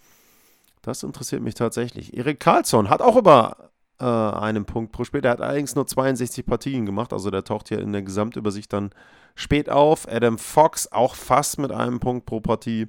Das 0.83 1.05
interessiert 1.05 1.43
mich 1.43 1.55
tatsächlich. 1.55 2.17
Erik 2.17 2.41
Karlsson 2.41 2.91
hat 2.91 3.01
auch 3.03 3.17
über 3.17 3.71
äh, 4.01 4.05
einen 4.05 4.65
Punkt 4.65 4.91
pro 4.91 5.05
Spiel. 5.05 5.21
Der 5.21 5.33
hat 5.33 5.41
allerdings 5.41 5.77
nur 5.77 5.87
62 5.87 6.45
Partien 6.45 6.87
gemacht. 6.87 7.13
Also 7.13 7.31
der 7.31 7.45
taucht 7.45 7.69
hier 7.69 7.79
in 7.79 7.93
der 7.93 8.03
Gesamtübersicht 8.03 8.73
dann 8.73 8.91
spät 9.37 9.71
auf. 9.71 10.09
Adam 10.09 10.39
Fox 10.39 10.91
auch 10.91 11.15
fast 11.15 11.59
mit 11.59 11.71
einem 11.71 12.01
Punkt 12.01 12.27
pro 12.27 12.41
Partie. 12.41 12.89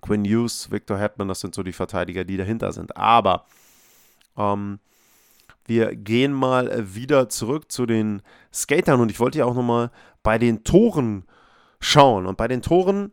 Quinn 0.00 0.24
Hughes, 0.24 0.70
Victor 0.70 0.96
Hetman, 0.96 1.26
das 1.26 1.40
sind 1.40 1.56
so 1.56 1.64
die 1.64 1.72
Verteidiger, 1.72 2.24
die 2.24 2.36
dahinter 2.36 2.70
sind. 2.70 2.96
Aber 2.96 3.46
ähm, 4.36 4.78
wir 5.68 5.94
gehen 5.94 6.32
mal 6.32 6.94
wieder 6.94 7.28
zurück 7.28 7.70
zu 7.70 7.86
den 7.86 8.22
Skatern 8.52 9.00
und 9.00 9.10
ich 9.10 9.20
wollte 9.20 9.38
ja 9.38 9.44
auch 9.44 9.54
nochmal 9.54 9.90
bei 10.22 10.38
den 10.38 10.64
Toren 10.64 11.24
schauen. 11.80 12.26
Und 12.26 12.36
bei 12.36 12.48
den 12.48 12.62
Toren, 12.62 13.12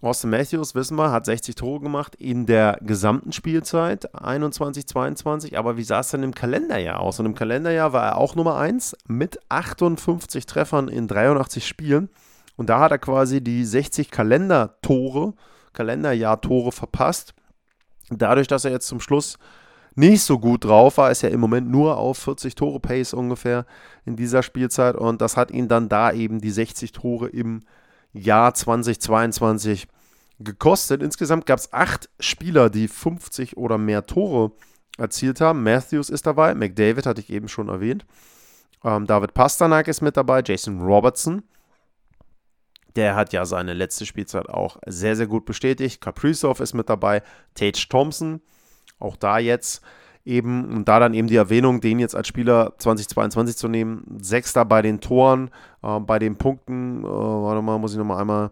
Austin 0.00 0.30
Matthews, 0.30 0.74
wissen 0.74 0.96
wir, 0.96 1.12
hat 1.12 1.26
60 1.26 1.54
Tore 1.54 1.80
gemacht 1.80 2.14
in 2.16 2.46
der 2.46 2.78
gesamten 2.82 3.32
Spielzeit, 3.32 4.14
21, 4.14 4.86
22. 4.86 5.58
Aber 5.58 5.76
wie 5.76 5.84
sah 5.84 6.00
es 6.00 6.10
denn 6.10 6.22
im 6.22 6.34
Kalenderjahr 6.34 7.00
aus? 7.00 7.20
Und 7.20 7.26
im 7.26 7.34
Kalenderjahr 7.34 7.92
war 7.92 8.04
er 8.04 8.16
auch 8.18 8.34
Nummer 8.34 8.56
1 8.56 8.96
mit 9.06 9.38
58 9.48 10.46
Treffern 10.46 10.88
in 10.88 11.08
83 11.08 11.66
Spielen. 11.66 12.10
Und 12.56 12.68
da 12.68 12.80
hat 12.80 12.90
er 12.90 12.98
quasi 12.98 13.42
die 13.42 13.64
60 13.64 14.10
Kalendertore, 14.10 15.34
Kalenderjahr-Tore 15.72 16.72
verpasst. 16.72 17.34
Dadurch, 18.10 18.46
dass 18.46 18.64
er 18.64 18.72
jetzt 18.72 18.88
zum 18.88 19.00
Schluss 19.00 19.38
nicht 19.94 20.22
so 20.22 20.38
gut 20.38 20.64
drauf 20.64 20.96
war, 20.98 21.10
ist 21.10 21.22
ja 21.22 21.28
im 21.28 21.40
Moment 21.40 21.70
nur 21.70 21.98
auf 21.98 22.18
40 22.18 22.54
Tore 22.54 22.80
Pace 22.80 23.12
ungefähr 23.12 23.66
in 24.04 24.16
dieser 24.16 24.42
Spielzeit 24.42 24.96
und 24.96 25.20
das 25.20 25.36
hat 25.36 25.50
ihn 25.50 25.68
dann 25.68 25.88
da 25.88 26.12
eben 26.12 26.40
die 26.40 26.50
60 26.50 26.92
Tore 26.92 27.28
im 27.28 27.62
Jahr 28.12 28.54
2022 28.54 29.86
gekostet. 30.38 31.02
Insgesamt 31.02 31.46
gab 31.46 31.58
es 31.58 31.72
acht 31.72 32.08
Spieler, 32.20 32.70
die 32.70 32.88
50 32.88 33.56
oder 33.56 33.78
mehr 33.78 34.06
Tore 34.06 34.52
erzielt 34.98 35.40
haben. 35.40 35.62
Matthews 35.62 36.10
ist 36.10 36.26
dabei, 36.26 36.54
McDavid 36.54 37.06
hatte 37.06 37.20
ich 37.20 37.30
eben 37.30 37.48
schon 37.48 37.68
erwähnt. 37.68 38.06
Ähm, 38.84 39.06
David 39.06 39.34
Pasternak 39.34 39.88
ist 39.88 40.00
mit 40.00 40.16
dabei, 40.16 40.42
Jason 40.44 40.80
Robertson. 40.80 41.42
Der 42.96 43.14
hat 43.14 43.32
ja 43.32 43.46
seine 43.46 43.72
letzte 43.72 44.04
Spielzeit 44.04 44.48
auch 44.48 44.76
sehr, 44.86 45.16
sehr 45.16 45.26
gut 45.26 45.46
bestätigt. 45.46 46.00
Kaprizov 46.00 46.60
ist 46.60 46.74
mit 46.74 46.90
dabei, 46.90 47.22
Tage 47.54 47.88
Thompson 47.88 48.42
auch 49.02 49.16
da 49.16 49.38
jetzt 49.38 49.82
eben, 50.24 50.64
und 50.72 50.88
da 50.88 51.00
dann 51.00 51.14
eben 51.14 51.28
die 51.28 51.36
Erwähnung, 51.36 51.80
den 51.80 51.98
jetzt 51.98 52.14
als 52.14 52.28
Spieler 52.28 52.74
2022 52.78 53.56
zu 53.56 53.68
nehmen. 53.68 54.04
Sechster 54.20 54.64
bei 54.64 54.82
den 54.82 55.00
Toren, 55.00 55.50
äh, 55.82 55.98
bei 56.00 56.18
den 56.18 56.36
Punkten, 56.36 57.04
äh, 57.04 57.08
warte 57.08 57.62
mal, 57.62 57.78
muss 57.78 57.92
ich 57.92 57.98
nochmal 57.98 58.20
einmal 58.20 58.50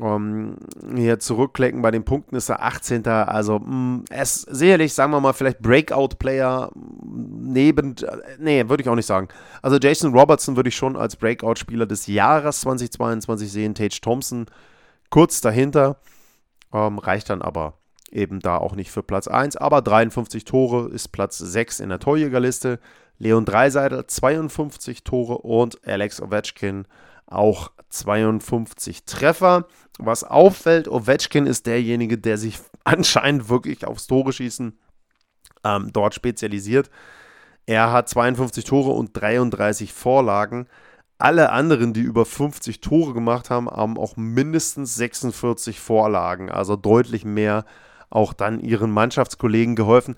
ähm, 0.00 0.56
hier 0.96 1.20
zurückklicken. 1.20 1.82
Bei 1.82 1.92
den 1.92 2.04
Punkten 2.04 2.34
ist 2.34 2.48
er 2.48 2.62
18. 2.62 3.06
Also, 3.06 3.60
mh, 3.60 3.66
mm, 3.66 4.04
es 4.10 4.42
sicherlich, 4.42 4.92
sagen 4.92 5.12
wir 5.12 5.20
mal, 5.20 5.32
vielleicht 5.32 5.60
Breakout-Player 5.60 6.72
neben, 6.74 7.96
äh, 7.98 8.18
nee, 8.38 8.68
würde 8.68 8.82
ich 8.82 8.88
auch 8.88 8.96
nicht 8.96 9.06
sagen. 9.06 9.28
Also, 9.62 9.78
Jason 9.78 10.12
Robertson 10.12 10.56
würde 10.56 10.68
ich 10.68 10.76
schon 10.76 10.96
als 10.96 11.16
Breakout-Spieler 11.16 11.86
des 11.86 12.06
Jahres 12.08 12.62
2022 12.62 13.50
sehen. 13.50 13.74
Tage 13.74 14.00
Thompson 14.00 14.46
kurz 15.10 15.40
dahinter, 15.40 15.98
ähm, 16.72 16.98
reicht 16.98 17.30
dann 17.30 17.42
aber 17.42 17.74
eben 18.10 18.40
da 18.40 18.58
auch 18.58 18.74
nicht 18.74 18.90
für 18.90 19.02
Platz 19.02 19.28
1, 19.28 19.56
aber 19.56 19.82
53 19.82 20.44
Tore 20.44 20.88
ist 20.90 21.08
Platz 21.08 21.38
6 21.38 21.80
in 21.80 21.88
der 21.88 21.98
Torjägerliste. 21.98 22.78
Leon 23.18 23.44
Dreiseitel 23.44 24.06
52 24.06 25.04
Tore 25.04 25.38
und 25.38 25.86
Alex 25.86 26.20
Ovechkin 26.20 26.86
auch 27.26 27.70
52 27.90 29.04
Treffer. 29.04 29.66
Was 29.98 30.24
auffällt, 30.24 30.88
Ovechkin 30.88 31.46
ist 31.46 31.66
derjenige, 31.66 32.18
der 32.18 32.38
sich 32.38 32.58
anscheinend 32.84 33.48
wirklich 33.48 33.86
aufs 33.86 34.06
Tore 34.06 34.32
schießen 34.32 34.78
ähm, 35.64 35.90
dort 35.92 36.14
spezialisiert. 36.14 36.90
Er 37.66 37.92
hat 37.92 38.08
52 38.08 38.64
Tore 38.64 38.90
und 38.90 39.10
33 39.14 39.92
Vorlagen. 39.92 40.66
Alle 41.16 41.50
anderen, 41.50 41.94
die 41.94 42.00
über 42.00 42.26
50 42.26 42.80
Tore 42.80 43.14
gemacht 43.14 43.48
haben, 43.48 43.70
haben 43.70 43.96
auch 43.96 44.16
mindestens 44.16 44.96
46 44.96 45.80
Vorlagen, 45.80 46.50
also 46.50 46.76
deutlich 46.76 47.24
mehr 47.24 47.64
auch 48.14 48.32
dann 48.32 48.60
ihren 48.60 48.90
Mannschaftskollegen 48.90 49.76
geholfen. 49.76 50.16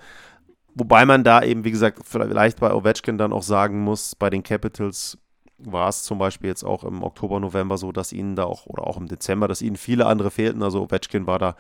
Wobei 0.74 1.06
man 1.06 1.24
da 1.24 1.42
eben, 1.42 1.64
wie 1.64 1.70
gesagt, 1.70 2.00
vielleicht 2.04 2.60
bei 2.60 2.72
Ovechkin 2.72 3.16
dann 3.16 3.32
auch 3.32 3.42
sagen 3.42 3.80
muss, 3.80 4.14
bei 4.14 4.28
den 4.28 4.42
Capitals 4.42 5.18
war 5.58 5.88
es 5.88 6.02
zum 6.02 6.18
Beispiel 6.18 6.48
jetzt 6.48 6.64
auch 6.64 6.84
im 6.84 7.02
Oktober, 7.02 7.40
November 7.40 7.78
so, 7.78 7.92
dass 7.92 8.12
ihnen 8.12 8.36
da 8.36 8.44
auch, 8.44 8.66
oder 8.66 8.86
auch 8.86 8.98
im 8.98 9.08
Dezember, 9.08 9.48
dass 9.48 9.62
ihnen 9.62 9.76
viele 9.76 10.04
andere 10.04 10.30
fehlten. 10.30 10.62
Also 10.62 10.82
Ovechkin 10.82 11.26
war 11.26 11.38
da 11.38 11.56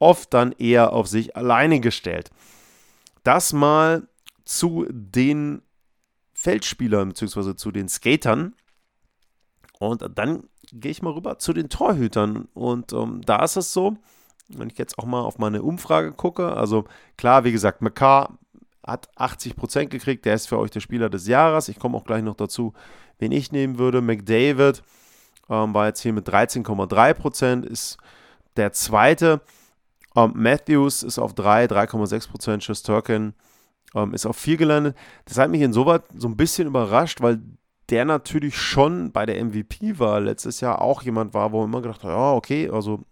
oft 0.00 0.34
dann 0.34 0.50
eher 0.52 0.92
auf 0.92 1.06
sich 1.06 1.36
alleine 1.36 1.78
gestellt. 1.78 2.30
Das 3.22 3.52
mal 3.52 4.08
zu 4.44 4.86
den 4.90 5.62
Feldspielern 6.34 7.10
bzw. 7.10 7.54
zu 7.54 7.70
den 7.70 7.88
Skatern. 7.88 8.54
Und 9.78 10.04
dann 10.16 10.48
gehe 10.72 10.90
ich 10.90 11.02
mal 11.02 11.12
rüber 11.12 11.38
zu 11.38 11.52
den 11.52 11.68
Torhütern. 11.68 12.48
Und 12.54 12.92
ähm, 12.92 13.20
da 13.24 13.44
ist 13.44 13.56
es 13.56 13.72
so, 13.72 13.96
wenn 14.56 14.70
ich 14.70 14.78
jetzt 14.78 14.98
auch 14.98 15.04
mal 15.04 15.20
auf 15.20 15.38
meine 15.38 15.62
Umfrage 15.62 16.12
gucke, 16.12 16.52
also 16.56 16.84
klar, 17.16 17.44
wie 17.44 17.52
gesagt, 17.52 17.82
McCarr 17.82 18.38
hat 18.86 19.08
80% 19.16 19.86
gekriegt, 19.86 20.24
der 20.24 20.34
ist 20.34 20.48
für 20.48 20.58
euch 20.58 20.70
der 20.70 20.80
Spieler 20.80 21.10
des 21.10 21.26
Jahres. 21.26 21.68
Ich 21.68 21.78
komme 21.78 21.96
auch 21.96 22.04
gleich 22.04 22.22
noch 22.22 22.34
dazu, 22.36 22.72
wen 23.18 23.32
ich 23.32 23.52
nehmen 23.52 23.78
würde. 23.78 24.00
McDavid 24.00 24.82
ähm, 25.48 25.74
war 25.74 25.86
jetzt 25.86 26.00
hier 26.00 26.12
mit 26.12 26.28
13,3%, 26.28 27.64
ist 27.64 27.98
der 28.56 28.72
zweite. 28.72 29.42
Ähm, 30.16 30.32
Matthews 30.34 31.02
ist 31.02 31.18
auf 31.18 31.34
3, 31.34 31.66
3,6%. 31.66 32.62
Shesterkin 32.62 33.34
ähm, 33.94 34.14
ist 34.14 34.26
auf 34.26 34.36
4 34.36 34.56
gelandet. 34.56 34.96
Das 35.24 35.38
hat 35.38 35.50
mich 35.50 35.60
insoweit 35.60 36.02
so 36.16 36.28
ein 36.28 36.36
bisschen 36.36 36.66
überrascht, 36.66 37.20
weil 37.20 37.40
der 37.90 38.04
natürlich 38.04 38.56
schon 38.56 39.12
bei 39.12 39.26
der 39.26 39.44
MVP-Wahl 39.44 40.24
letztes 40.24 40.60
Jahr 40.60 40.80
auch 40.80 41.02
jemand 41.02 41.34
war, 41.34 41.52
wo 41.52 41.60
man 41.60 41.68
immer 41.68 41.82
gedacht 41.82 42.04
hat, 42.04 42.10
ja, 42.10 42.32
okay, 42.32 42.70
also 42.70 43.04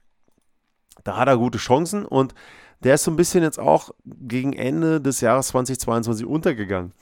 da 1.05 1.17
hat 1.17 1.29
er 1.29 1.37
gute 1.37 1.59
Chancen 1.59 2.05
und 2.05 2.35
der 2.81 2.95
ist 2.95 3.05
so 3.05 3.11
ein 3.11 3.17
bisschen 3.17 3.43
jetzt 3.43 3.59
auch 3.59 3.91
gegen 4.05 4.53
Ende 4.53 5.01
des 5.01 5.21
Jahres 5.21 5.49
2022 5.49 6.27
untergegangen. 6.27 6.93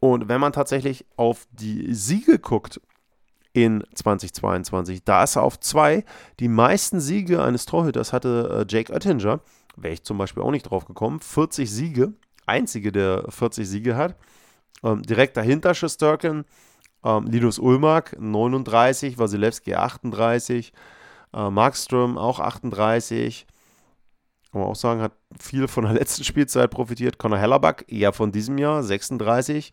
Und 0.00 0.28
wenn 0.28 0.40
man 0.40 0.52
tatsächlich 0.52 1.06
auf 1.16 1.46
die 1.52 1.92
Siege 1.94 2.38
guckt 2.38 2.80
in 3.52 3.84
2022, 3.94 5.04
da 5.04 5.24
ist 5.24 5.36
er 5.36 5.42
auf 5.42 5.58
zwei. 5.60 6.04
Die 6.38 6.48
meisten 6.48 7.00
Siege 7.00 7.42
eines 7.42 7.66
Torhüters 7.66 8.12
hatte 8.12 8.66
äh, 8.68 8.72
Jake 8.72 8.92
Oettinger, 8.92 9.40
wäre 9.76 9.94
ich 9.94 10.04
zum 10.04 10.18
Beispiel 10.18 10.42
auch 10.42 10.50
nicht 10.50 10.64
drauf 10.64 10.84
gekommen. 10.84 11.20
40 11.20 11.70
Siege, 11.70 12.12
einzige, 12.46 12.92
der 12.92 13.24
40 13.28 13.68
Siege 13.68 13.96
hat. 13.96 14.16
Ähm, 14.84 15.02
direkt 15.02 15.36
dahinter 15.36 15.74
Shesterkin, 15.74 16.44
ähm, 17.04 17.26
Linus 17.26 17.58
Ulmark 17.58 18.16
39, 18.20 19.18
Wasilewski 19.18 19.74
38, 19.74 20.72
äh, 21.34 21.50
Markström 21.50 22.18
auch 22.18 22.40
38. 22.40 23.46
Kann 24.52 24.60
man 24.60 24.70
auch 24.70 24.76
sagen, 24.76 25.02
hat 25.02 25.12
viel 25.38 25.68
von 25.68 25.84
der 25.84 25.92
letzten 25.94 26.24
Spielzeit 26.24 26.70
profitiert. 26.70 27.18
Conor 27.18 27.38
Hellerback 27.38 27.84
eher 27.88 28.12
von 28.12 28.32
diesem 28.32 28.58
Jahr, 28.58 28.82
36. 28.82 29.72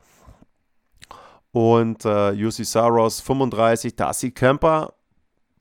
Und 1.51 2.03
äh, 2.03 2.31
UC 2.31 2.65
Saros 2.65 3.21
35. 3.21 3.95
Darcy 3.95 4.31
Kemper 4.31 4.93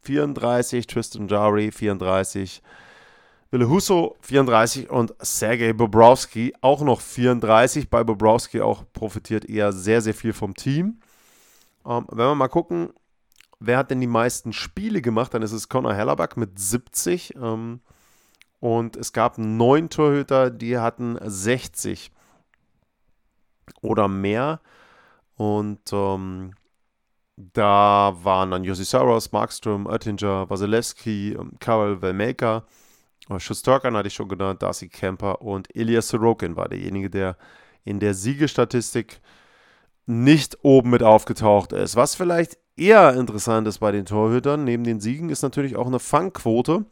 34. 0.03 0.87
Tristan 0.87 1.29
Jari 1.29 1.71
34. 1.71 2.63
Wille 3.55 3.69
Husso 3.69 4.17
34 4.23 4.91
und 4.91 5.15
Sergei 5.21 5.73
Bobrowski 5.73 6.53
auch 6.61 6.83
noch 6.83 7.01
34. 7.01 7.89
Bei 7.89 8.03
Bobrowski 8.03 8.61
auch 8.61 8.83
profitiert 8.93 9.45
eher 9.49 9.73
sehr, 9.73 10.01
sehr 10.01 10.15
viel 10.15 10.33
vom 10.33 10.55
Team. 10.55 10.99
Ähm, 11.87 12.05
wenn 12.11 12.27
wir 12.27 12.35
mal 12.35 12.49
gucken, 12.49 12.93
wer 13.67 13.79
hat 13.79 13.91
denn 13.91 14.01
die 14.01 14.07
meisten 14.07 14.53
Spiele 14.53 15.03
gemacht? 15.03 15.35
Dann 15.35 15.43
ist 15.43 15.53
es 15.53 15.69
Conor 15.69 15.95
Hellerback 15.95 16.37
mit 16.37 16.59
70. 16.59 17.35
Ähm, 17.37 17.81
und 18.61 18.97
es 18.97 19.13
gab 19.13 19.39
neun 19.39 19.91
Torhüter, 19.91 20.51
die 20.51 20.79
hatten 20.79 21.19
60 21.23 22.11
oder 23.83 24.09
mehr. 24.09 24.61
Und 25.37 25.93
ähm, 25.93 26.55
da 27.37 28.17
waren 28.23 28.51
dann 28.53 28.65
Josi 28.65 28.85
Saros, 28.85 29.33
Markström, 29.33 29.87
Oettinger, 29.87 30.49
Wasilewski, 30.49 31.33
ähm, 31.33 31.53
Karel 31.59 32.01
Velmaker, 32.01 32.65
äh, 33.29 33.39
Schusterkan 33.39 33.97
hatte 33.97 34.09
ich 34.09 34.15
schon 34.15 34.29
genannt, 34.29 34.63
Darcy 34.63 34.89
Kemper 34.89 35.41
und 35.43 35.75
Elias 35.75 36.09
Sorokin 36.09 36.57
war 36.57 36.69
derjenige, 36.69 37.11
der 37.11 37.37
in 37.85 38.01
der 38.01 38.15
Siegestatistik 38.15 39.21
nicht 40.07 40.59
oben 40.63 40.91
mit 40.91 41.03
aufgetaucht 41.03 41.73
ist. 41.73 41.97
Was 41.97 42.15
vielleicht 42.15 42.59
eher 42.77 43.15
interessant 43.15 43.67
ist 43.69 43.79
bei 43.79 43.93
den 43.93 44.07
Torhütern, 44.07 44.65
neben 44.65 44.85
den 44.85 45.01
Siegen, 45.01 45.31
ist 45.31 45.43
natürlich 45.43 45.77
auch 45.77 45.87
eine 45.87 45.99
Fangquote. 46.01 46.85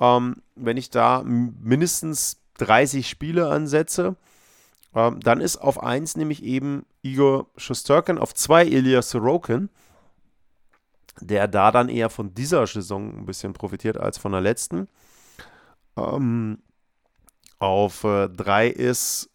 Ähm, 0.00 0.42
wenn 0.54 0.76
ich 0.76 0.90
da 0.90 1.22
mindestens 1.24 2.38
30 2.58 3.08
Spiele 3.08 3.48
ansetze, 3.48 4.16
ähm, 4.94 5.20
dann 5.20 5.40
ist 5.40 5.58
auf 5.58 5.82
1 5.82 6.16
nämlich 6.16 6.42
eben 6.42 6.86
Igor 7.02 7.46
Schusterkin, 7.56 8.18
auf 8.18 8.34
2 8.34 8.66
Ilya 8.66 9.02
Sorokin, 9.02 9.68
der 11.20 11.48
da 11.48 11.70
dann 11.70 11.88
eher 11.88 12.10
von 12.10 12.34
dieser 12.34 12.66
Saison 12.66 13.18
ein 13.18 13.26
bisschen 13.26 13.52
profitiert 13.52 13.98
als 13.98 14.18
von 14.18 14.32
der 14.32 14.40
letzten. 14.40 14.88
Ähm, 15.96 16.58
auf 17.58 18.02
3 18.02 18.66
äh, 18.66 18.70
ist 18.70 19.30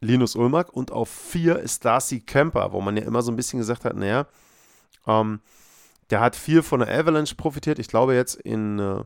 Linus 0.00 0.36
Ulmark 0.36 0.72
und 0.72 0.90
auf 0.90 1.08
4 1.08 1.58
ist 1.58 1.84
Darcy 1.84 2.20
Kemper, 2.20 2.72
wo 2.72 2.80
man 2.80 2.96
ja 2.96 3.04
immer 3.04 3.22
so 3.22 3.30
ein 3.30 3.36
bisschen 3.36 3.58
gesagt 3.58 3.84
hat, 3.84 3.96
naja, 3.96 4.26
ähm, 5.06 5.40
der 6.10 6.20
hat 6.20 6.36
viel 6.36 6.62
von 6.62 6.80
der 6.80 6.90
Avalanche 6.90 7.34
profitiert. 7.34 7.78
Ich 7.78 7.88
glaube 7.88 8.14
jetzt 8.14 8.34
in 8.34 8.78
äh, 8.78 9.02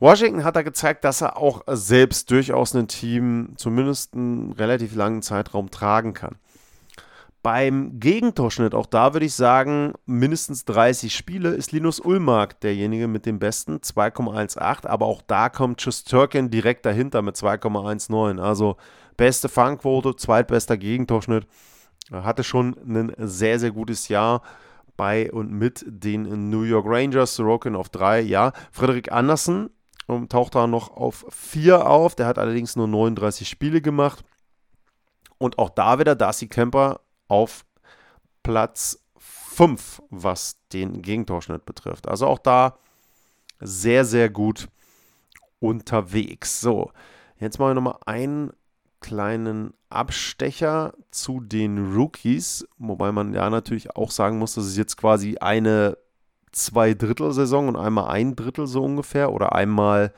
Washington 0.00 0.44
hat 0.44 0.56
er 0.56 0.64
gezeigt, 0.64 1.04
dass 1.04 1.20
er 1.20 1.36
auch 1.36 1.62
selbst 1.66 2.30
durchaus 2.30 2.74
ein 2.74 2.88
Team 2.88 3.52
zumindest 3.56 4.14
einen 4.14 4.52
relativ 4.52 4.94
langen 4.94 5.22
Zeitraum 5.22 5.70
tragen 5.70 6.14
kann. 6.14 6.36
Beim 7.42 8.00
Gegentorschnitt, 8.00 8.74
auch 8.74 8.84
da 8.86 9.14
würde 9.14 9.24
ich 9.24 9.34
sagen, 9.34 9.94
mindestens 10.04 10.66
30 10.66 11.14
Spiele 11.14 11.50
ist 11.50 11.72
Linus 11.72 11.98
Ulmark 11.98 12.60
derjenige 12.60 13.08
mit 13.08 13.24
dem 13.24 13.38
besten, 13.38 13.76
2,18. 13.76 14.86
Aber 14.86 15.06
auch 15.06 15.22
da 15.22 15.48
kommt 15.48 15.82
Turkin 16.06 16.50
direkt 16.50 16.84
dahinter 16.84 17.22
mit 17.22 17.36
2,19. 17.36 18.38
Also 18.40 18.76
beste 19.16 19.48
Fangquote, 19.48 20.16
zweitbester 20.16 20.76
Gegentorschnitt. 20.76 21.46
Er 22.10 22.24
hatte 22.24 22.44
schon 22.44 22.76
ein 22.86 23.14
sehr, 23.18 23.58
sehr 23.58 23.70
gutes 23.70 24.08
Jahr 24.08 24.42
bei 25.00 25.32
und 25.32 25.50
mit 25.50 25.82
den 25.86 26.50
New 26.50 26.60
York 26.60 26.84
Rangers. 26.86 27.34
Sorokin 27.34 27.74
auf 27.74 27.88
3, 27.88 28.20
ja. 28.20 28.52
Frederik 28.70 29.10
Andersen 29.10 29.70
um, 30.06 30.28
taucht 30.28 30.54
da 30.54 30.66
noch 30.66 30.94
auf 30.94 31.24
4 31.30 31.86
auf. 31.88 32.14
Der 32.16 32.26
hat 32.26 32.38
allerdings 32.38 32.76
nur 32.76 32.86
39 32.86 33.48
Spiele 33.48 33.80
gemacht. 33.80 34.22
Und 35.38 35.58
auch 35.58 35.70
da 35.70 35.98
wieder 35.98 36.14
Darcy 36.14 36.48
Kemper 36.48 37.00
auf 37.28 37.64
Platz 38.42 39.02
5, 39.16 40.02
was 40.10 40.58
den 40.70 41.00
Gegentorschnitt 41.00 41.64
betrifft. 41.64 42.06
Also 42.06 42.26
auch 42.26 42.38
da 42.38 42.76
sehr, 43.58 44.04
sehr 44.04 44.28
gut 44.28 44.68
unterwegs. 45.60 46.60
So, 46.60 46.92
jetzt 47.38 47.58
mache 47.58 47.70
ich 47.70 47.74
nochmal 47.74 47.96
einen 48.04 48.52
kleinen 49.00 49.74
Abstecher 49.88 50.94
zu 51.10 51.40
den 51.40 51.94
Rookies, 51.94 52.66
wobei 52.78 53.12
man 53.12 53.34
ja 53.34 53.50
natürlich 53.50 53.96
auch 53.96 54.10
sagen 54.10 54.38
muss, 54.38 54.54
dass 54.54 54.64
es 54.64 54.76
jetzt 54.76 54.96
quasi 54.96 55.38
eine 55.38 55.96
zwei 56.52 56.94
Drittel 56.94 57.32
Saison 57.32 57.68
und 57.68 57.76
einmal 57.76 58.10
ein 58.10 58.36
Drittel 58.36 58.66
so 58.66 58.82
ungefähr 58.82 59.32
oder 59.32 59.54
einmal 59.54 60.12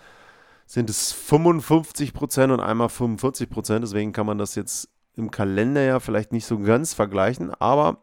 sind 0.66 0.88
es 0.88 1.12
55 1.12 2.14
Prozent 2.14 2.52
und 2.52 2.60
einmal 2.60 2.88
45 2.88 3.50
Prozent. 3.50 3.84
Deswegen 3.84 4.12
kann 4.12 4.26
man 4.26 4.38
das 4.38 4.54
jetzt 4.54 4.88
im 5.16 5.30
Kalender 5.30 5.82
ja 5.82 6.00
vielleicht 6.00 6.32
nicht 6.32 6.46
so 6.46 6.58
ganz 6.58 6.94
vergleichen, 6.94 7.52
aber 7.58 7.98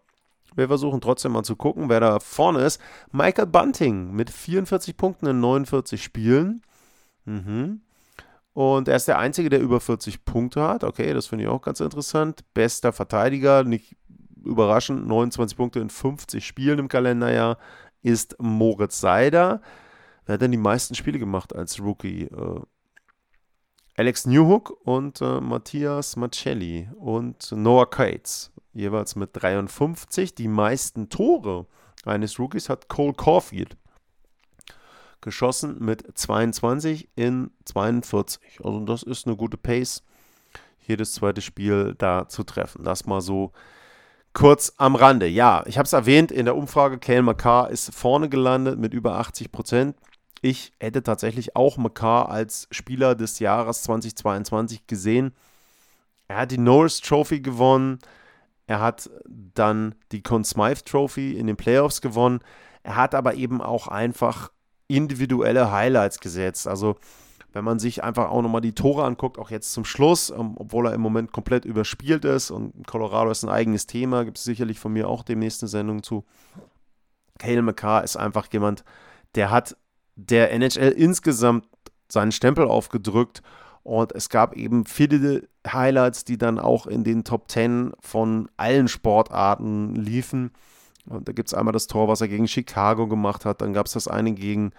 wir 0.56 0.68
versuchen 0.68 1.02
trotzdem 1.02 1.32
mal 1.32 1.44
zu 1.44 1.56
gucken, 1.56 1.90
wer 1.90 2.00
da 2.00 2.20
vorne 2.20 2.60
ist. 2.62 2.82
Michael 3.12 3.48
Bunting 3.48 4.12
mit 4.12 4.30
44 4.30 4.98
Punkten 4.98 5.28
in 5.28 5.40
49 5.40 6.04
Spielen. 6.04 6.62
Mhm. 7.26 7.82
Und 8.54 8.88
er 8.88 8.96
ist 8.96 9.08
der 9.08 9.20
Einzige, 9.20 9.50
der 9.50 9.62
über 9.62 9.80
40 9.80 10.26
Punkte 10.26 10.64
hat. 10.64 10.84
Okay, 10.84 11.14
das 11.14 11.28
finde 11.28 11.46
ich 11.46 11.50
auch 11.50 11.62
ganz 11.62 11.80
interessant. 11.80 12.44
Bester 12.54 12.92
Verteidiger, 12.92 13.64
nicht 13.64 13.96
überraschend, 14.44 15.08
29 15.08 15.58
Punkte 15.58 15.80
in 15.80 15.90
50 15.90 16.46
Spielen 16.46 16.80
im 16.80 16.88
Kalenderjahr 16.88 17.58
ist 18.02 18.36
Moritz 18.40 19.00
Seider. 19.00 19.62
Wer 20.26 20.34
hat 20.34 20.42
denn 20.42 20.52
die 20.52 20.58
meisten 20.58 20.96
Spiele 20.96 21.20
gemacht 21.20 21.56
als 21.56 21.80
Rookie? 21.80 22.24
Äh, 22.24 22.62
Alex 23.98 24.26
Newhook 24.26 24.78
und 24.86 25.22
äh, 25.22 25.42
Matthias 25.42 26.16
Marcelli 26.16 26.90
und 26.98 27.52
Noah 27.52 27.90
Cates, 27.90 28.52
jeweils 28.74 29.18
mit 29.18 29.32
53. 29.34 30.36
Die 30.36 30.48
meisten 30.48 31.10
Tore 31.10 31.66
eines 32.06 32.40
Rookies 32.40 32.70
hat 32.70 32.88
Cole 32.88 33.14
Caulfield 33.14 33.76
geschossen 35.22 35.78
mit 35.80 36.18
22 36.18 37.10
in 37.16 37.52
42. 37.66 38.60
Also 38.64 38.80
das 38.82 39.04
ist 39.04 39.28
eine 39.28 39.36
gute 39.36 39.58
Pace, 39.58 40.04
jedes 40.88 41.14
zweite 41.14 41.42
Spiel 41.42 41.96
da 41.98 42.28
zu 42.28 42.44
treffen. 42.44 42.84
Das 42.84 43.06
mal 43.06 43.22
so 43.22 43.52
kurz 44.34 44.74
am 44.78 44.96
Rande. 44.96 45.28
Ja, 45.28 45.64
ich 45.66 45.78
habe 45.78 45.86
es 45.86 45.94
erwähnt, 45.94 46.32
in 46.32 46.46
der 46.46 46.56
Umfrage, 46.56 47.00
Kale 47.00 47.22
McCarr 47.22 47.70
ist 47.70 47.94
vorne 47.94 48.30
gelandet 48.30 48.80
mit 48.80 48.94
über 48.94 49.16
80 49.16 49.52
Prozent. 49.52 49.96
Ich 50.42 50.72
hätte 50.80 51.04
tatsächlich 51.04 51.56
auch 51.56 51.78
McCarr 51.78 52.30
als 52.30 52.68
Spieler 52.72 53.16
des 53.16 53.40
Jahres 53.40 53.82
2022 53.84 54.88
gesehen. 54.88 55.34
Er 56.28 56.38
hat 56.38 56.52
die 56.52 56.58
Norris 56.58 57.02
Trophy 57.02 57.42
gewonnen. 57.42 58.00
Er 58.68 58.80
hat 58.80 59.10
dann 59.26 59.96
die 60.12 60.22
Conn 60.22 60.46
Smythe 60.46 60.84
Trophy 60.84 61.34
in 61.34 61.48
den 61.48 61.58
Playoffs 61.58 62.02
gewonnen. 62.02 62.40
Er 62.84 62.96
hat 62.96 63.16
aber 63.16 63.34
eben 63.34 63.62
auch 63.62 63.88
einfach 63.88 64.52
individuelle 64.90 65.72
Highlights 65.72 66.20
gesetzt. 66.20 66.68
Also 66.68 66.98
wenn 67.54 67.64
man 67.64 67.80
sich 67.80 68.04
einfach 68.04 68.30
auch 68.30 68.42
nochmal 68.42 68.62
die 68.62 68.76
Tore 68.76 69.06
anguckt, 69.06 69.40
auch 69.40 69.50
jetzt 69.50 69.72
zum 69.72 69.86
Schluss, 69.86 70.30
ähm, 70.30 70.56
obwohl 70.58 70.88
er 70.88 70.94
im 70.94 71.02
Moment 71.02 71.32
komplett 71.32 71.66
überspielt 71.66 72.26
ist 72.26 72.52
und 72.52 72.86
Colorado 72.86 73.32
ist 73.32 73.44
ein 73.44 73.50
eigenes 73.50 73.88
Thema, 73.88 74.26
gibt 74.26 74.38
es 74.38 74.44
sicherlich 74.44 74.80
von 74.80 74.92
mir 74.92 75.08
auch 75.08 75.24
demnächst 75.24 75.64
eine 75.64 75.70
Sendung 75.70 76.04
zu. 76.04 76.26
Cale 77.38 77.62
McCarr 77.62 78.04
ist 78.04 78.18
einfach 78.18 78.48
jemand, 78.52 78.84
der 79.36 79.50
hat 79.50 79.78
der 80.16 80.52
NHL 80.52 80.92
insgesamt 80.92 81.66
seinen 82.10 82.32
Stempel 82.32 82.68
aufgedrückt 82.68 83.42
und 83.84 84.12
es 84.12 84.30
gab 84.30 84.56
eben 84.56 84.86
viele 84.86 85.48
Highlights, 85.66 86.26
die 86.26 86.38
dann 86.38 86.60
auch 86.60 86.86
in 86.86 87.04
den 87.04 87.24
Top 87.24 87.50
10 87.50 87.94
von 88.00 88.50
allen 88.58 88.88
Sportarten 88.88 89.96
liefen. 89.96 90.52
Und 91.08 91.28
da 91.28 91.34
gibt 91.34 91.50
es 91.50 91.54
einmal 91.54 91.72
das 91.72 91.88
Tor, 91.88 92.08
was 92.08 92.22
er 92.22 92.28
gegen 92.28 92.48
Chicago 92.48 93.08
gemacht 93.08 93.46
hat, 93.46 93.62
dann 93.62 93.74
gab 93.74 93.86
es 93.86 93.94
das 93.94 94.08
eine 94.08 94.34
gegen 94.34 94.72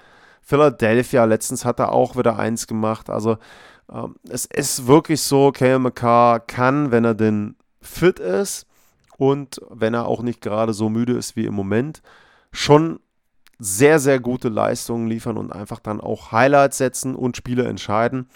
Philadelphia, 0.42 1.24
letztens 1.24 1.64
hat 1.64 1.80
er 1.80 1.92
auch 1.92 2.16
wieder 2.16 2.38
eins 2.38 2.66
gemacht. 2.66 3.10
Also 3.10 3.38
ähm, 3.92 4.16
es 4.28 4.46
ist 4.46 4.86
wirklich 4.86 5.22
so, 5.22 5.52
Kale 5.52 5.78
McCarr 5.78 6.40
kann, 6.40 6.90
wenn 6.90 7.04
er 7.04 7.14
denn 7.14 7.56
fit 7.80 8.18
ist 8.18 8.66
und 9.16 9.60
wenn 9.70 9.94
er 9.94 10.06
auch 10.06 10.22
nicht 10.22 10.40
gerade 10.40 10.72
so 10.72 10.88
müde 10.88 11.14
ist 11.14 11.36
wie 11.36 11.46
im 11.46 11.54
Moment, 11.54 12.02
schon 12.52 13.00
sehr, 13.58 13.98
sehr 13.98 14.20
gute 14.20 14.48
Leistungen 14.48 15.06
liefern 15.06 15.36
und 15.36 15.52
einfach 15.52 15.80
dann 15.80 16.00
auch 16.00 16.32
Highlights 16.32 16.78
setzen 16.78 17.14
und 17.14 17.36
Spiele 17.36 17.66
entscheiden. 17.66 18.28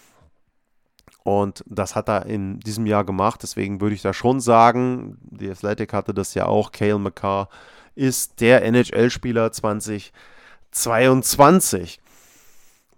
Und 1.25 1.65
das 1.67 1.97
hat 1.97 2.09
er 2.09 2.27
in 2.27 2.61
diesem 2.61 2.87
Jahr 2.87 3.05
gemacht. 3.05 3.43
Deswegen 3.43 3.81
würde 3.81 3.95
ich 3.95 4.03
da 4.03 4.13
schon 4.13 4.41
sagen, 4.41 5.17
die 5.23 5.51
Athletic 5.51 5.95
hatte 5.95 6.15
das 6.15 6.35
ja 6.35 6.47
auch, 6.47 6.71
Kale 6.71 6.99
McCarr 6.99 7.49
ist 7.95 8.41
der 8.41 8.65
NHL-Spieler 8.65 9.51
2022. 9.51 11.99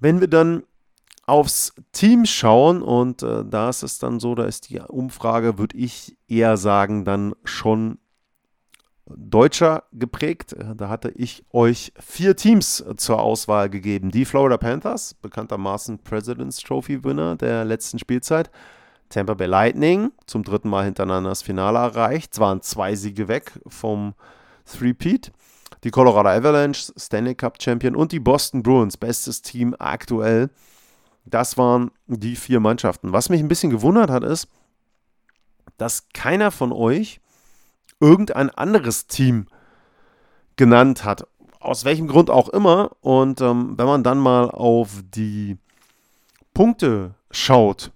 Wenn 0.01 0.21
wir 0.21 0.29
dann 0.29 0.65
aufs 1.27 1.75
Team 1.93 2.27
schauen 2.27 2.83
und 2.83 3.23
äh, 3.23 3.45
da 3.45 3.69
ist 3.69 3.83
es 3.83 3.99
dann 3.99 4.19
so, 4.21 4.35
da 4.35 4.45
ist 4.45 4.71
die 4.71 4.81
Umfrage, 4.81 5.59
würde 5.59 5.77
ich 5.77 6.17
eher 6.29 6.57
sagen, 6.57 7.05
dann 7.05 7.35
schon 7.45 7.99
deutscher 9.07 9.85
geprägt. 9.93 10.53
Äh, 10.53 10.75
da 10.77 10.89
hatte 10.89 11.11
ich 11.11 11.45
euch 11.53 11.93
vier 11.99 12.37
Teams 12.37 12.85
zur 12.97 13.21
Auswahl 13.21 13.71
gegeben. 13.71 14.11
Die 14.11 14.25
Florida 14.25 14.57
Panthers, 14.57 15.15
bekanntermaßen 15.15 16.01
President's 16.01 16.59
Trophy 16.59 17.05
Winner 17.05 17.37
der 17.37 17.65
letzten 17.65 17.99
Spielzeit. 17.99 18.51
Tampa 19.09 19.35
Bay 19.35 19.47
Lightning, 19.47 20.11
zum 20.27 20.43
dritten 20.43 20.69
Mal 20.69 20.85
hintereinander 20.85 21.31
das 21.31 21.43
Finale 21.43 21.79
erreicht. 21.79 22.33
Es 22.33 22.41
waren 22.41 22.61
zwei 22.63 22.97
Siege 22.97 23.29
weg 23.29 23.53
vom 23.67 24.15
Three-Peat. 24.65 25.33
Die 25.85 25.91
Colorado 25.91 26.29
Avalanche, 26.29 26.93
Stanley 26.97 27.37
Cup 27.37 27.63
Champion 27.63 27.95
und 27.95 28.11
die 28.11 28.19
Boston 28.19 28.63
Bruins, 28.63 28.97
bestes 28.97 29.43
Team 29.43 29.77
aktuell. 29.79 30.51
Das 31.25 31.57
waren 31.57 31.91
die 32.07 32.35
vier 32.35 32.61
Mannschaften. 32.61 33.13
Was 33.13 33.29
mich 33.29 33.41
ein 33.41 33.49
bisschen 33.49 33.71
gewundert 33.71 34.11
hat, 34.11 34.25
ist, 34.25 34.49
dass 35.77 36.09
keiner 36.13 36.51
von 36.51 36.73
euch 36.73 37.21
irgendein 38.01 38.51
anderes 38.51 39.07
Team 39.07 39.47
genannt 40.57 41.05
hat. 41.05 41.27
aus 41.61 41.85
welchem 41.85 42.07
Grund 42.07 42.31
auch 42.31 42.49
immer. 42.49 42.93
Und 43.01 43.41
ähm, 43.41 43.75
wenn 43.77 43.87
man 43.87 44.03
dann 44.05 44.19
mal 44.19 44.51
auf 44.51 45.03
die 45.15 45.57
Punkte 46.55 47.15
schaut, 47.31 47.91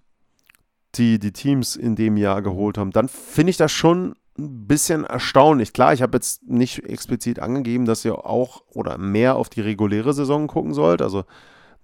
die 0.97 1.19
die 1.19 1.33
Teams 1.33 1.77
in 1.77 1.95
dem 1.95 2.17
Jahr 2.17 2.43
geholt 2.43 2.79
haben, 2.79 2.91
dann 2.91 3.09
finde 3.09 3.51
ich 3.51 3.57
das 3.57 3.71
schon 3.71 4.17
ein 4.37 4.67
bisschen 4.67 5.05
erstaunlich. 5.05 5.73
Klar, 5.73 5.93
ich 5.93 6.03
habe 6.03 6.17
jetzt 6.17 6.49
nicht 6.49 6.85
explizit 6.85 7.39
angegeben, 7.39 7.85
dass 7.85 8.05
ihr 8.05 8.27
auch 8.27 8.63
oder 8.73 8.99
mehr 8.99 9.37
auf 9.37 9.49
die 9.49 9.61
reguläre 9.61 10.13
Saison 10.15 10.49
gucken 10.49 10.75
sollt. 10.75 11.01
Also 11.01 11.25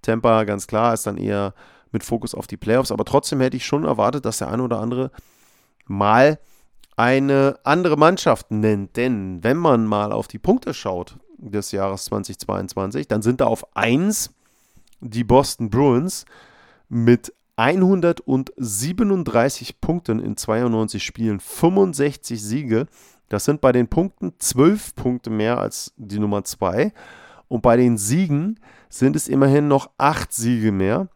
Tampa, 0.03 0.45
ganz 0.45 0.67
klar, 0.67 0.93
ist 0.93 1.07
dann 1.07 1.19
eher 1.19 1.55
mit 1.93 2.03
Fokus 2.03 2.35
auf 2.35 2.47
die 2.47 2.57
Playoffs. 2.57 2.91
Aber 2.91 3.05
trotzdem 3.05 3.41
hätte 3.41 3.57
ich 3.57 3.65
schon 3.65 3.85
erwartet, 3.85 4.25
dass 4.25 4.39
der 4.39 4.51
eine 4.51 4.63
oder 4.63 4.81
andere 4.81 5.13
mal 5.87 6.41
eine 6.97 7.59
andere 7.63 7.97
Mannschaft 7.97 8.51
nennt. 8.51 8.97
Denn 8.97 9.45
wenn 9.45 9.59
man 9.59 9.87
mal 9.87 10.13
auf 10.13 10.29
die 10.29 10.39
Punkte 10.39 10.75
schaut 10.75 11.17
des 11.39 11.73
Jahres 11.73 12.07
2022, 12.07 13.07
dann 13.07 13.23
sind 13.23 13.41
da 13.41 13.47
auf 13.47 13.77
1 13.77 14.31
die 15.01 15.25
Boston 15.25 15.71
Bruins 15.71 16.25
mit 16.89 17.33
137 17.57 19.81
Punkten 19.81 20.21
in 20.21 20.37
92 20.37 21.03
Spielen, 21.03 21.41
65 21.41 22.43
Siege. 22.43 22.87
Das 23.29 23.45
sind 23.45 23.61
bei 23.61 23.73
den 23.73 23.89
Punkten 23.89 24.35
12 24.39 24.95
Punkte 24.95 25.31
mehr 25.31 25.59
als 25.59 25.93
die 25.97 26.19
Nummer 26.19 26.45
2. 26.45 26.93
Und 27.49 27.63
bei 27.63 27.77
den 27.77 27.97
Siegen 27.97 28.61
sind 28.89 29.17
es 29.17 29.29
immerhin 29.29 29.69
noch 29.69 29.91
8 29.99 30.33
Siege 30.33 30.73
mehr. 30.73 31.09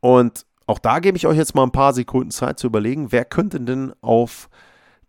Und 0.00 0.46
auch 0.68 0.78
da 0.78 0.98
gebe 0.98 1.16
ich 1.16 1.26
euch 1.26 1.38
jetzt 1.38 1.54
mal 1.54 1.62
ein 1.62 1.72
paar 1.72 1.94
Sekunden 1.94 2.30
Zeit 2.30 2.58
zu 2.58 2.66
überlegen, 2.66 3.10
wer 3.10 3.24
könnte 3.24 3.58
denn 3.58 3.94
auf 4.02 4.50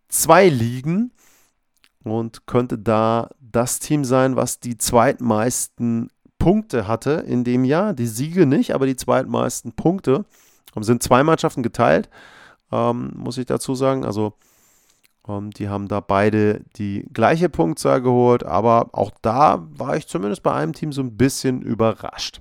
2 0.08 0.48
liegen 0.48 1.12
und 2.02 2.46
könnte 2.46 2.78
da 2.78 3.28
das 3.40 3.78
Team 3.78 4.04
sein, 4.04 4.36
was 4.36 4.60
die 4.60 4.78
zweitmeisten 4.78 6.08
Punkte 6.38 6.88
hatte 6.88 7.24
in 7.26 7.44
dem 7.44 7.64
Jahr. 7.64 7.92
Die 7.92 8.06
Siege 8.06 8.46
nicht, 8.46 8.74
aber 8.74 8.86
die 8.86 8.96
zweitmeisten 8.96 9.72
Punkte. 9.72 10.24
Sind 10.80 11.02
zwei 11.02 11.22
Mannschaften 11.24 11.62
geteilt, 11.62 12.08
ähm, 12.72 13.12
muss 13.16 13.36
ich 13.36 13.44
dazu 13.44 13.74
sagen. 13.74 14.04
Also 14.04 14.32
ähm, 15.28 15.50
die 15.50 15.68
haben 15.68 15.88
da 15.88 16.00
beide 16.00 16.62
die 16.76 17.06
gleiche 17.12 17.50
Punktzahl 17.50 18.00
geholt, 18.00 18.44
aber 18.44 18.88
auch 18.92 19.10
da 19.20 19.66
war 19.72 19.96
ich 19.96 20.06
zumindest 20.06 20.42
bei 20.42 20.54
einem 20.54 20.72
Team 20.72 20.92
so 20.92 21.02
ein 21.02 21.18
bisschen 21.18 21.60
überrascht. 21.60 22.40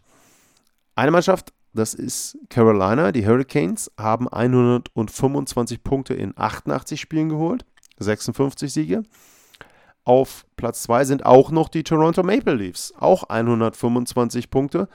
Eine 0.96 1.12
Mannschaft, 1.12 1.52
das 1.80 1.94
ist 1.94 2.38
Carolina, 2.50 3.12
die 3.12 3.26
Hurricanes, 3.26 3.90
haben 3.98 4.28
125 4.28 5.82
Punkte 5.82 6.14
in 6.14 6.34
88 6.36 7.00
Spielen 7.00 7.30
geholt, 7.30 7.66
56 8.00 8.72
Siege. 8.72 9.04
Auf 10.04 10.46
Platz 10.58 10.84
2 10.84 11.06
sind 11.06 11.26
auch 11.26 11.52
noch 11.52 11.70
die 11.70 11.84
Toronto 11.84 12.22
Maple 12.22 12.56
Leafs, 12.56 12.94
auch 13.00 13.24
125 13.24 14.50
Punkte. 14.50 14.90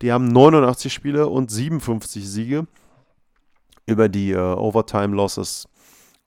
Die 0.00 0.12
haben 0.12 0.28
89 0.28 0.92
Spiele 0.92 1.26
und 1.26 1.50
57 1.50 2.28
Siege. 2.28 2.66
Über 3.86 4.08
die 4.08 4.30
äh, 4.30 4.38
Overtime 4.38 5.16
Losses 5.16 5.66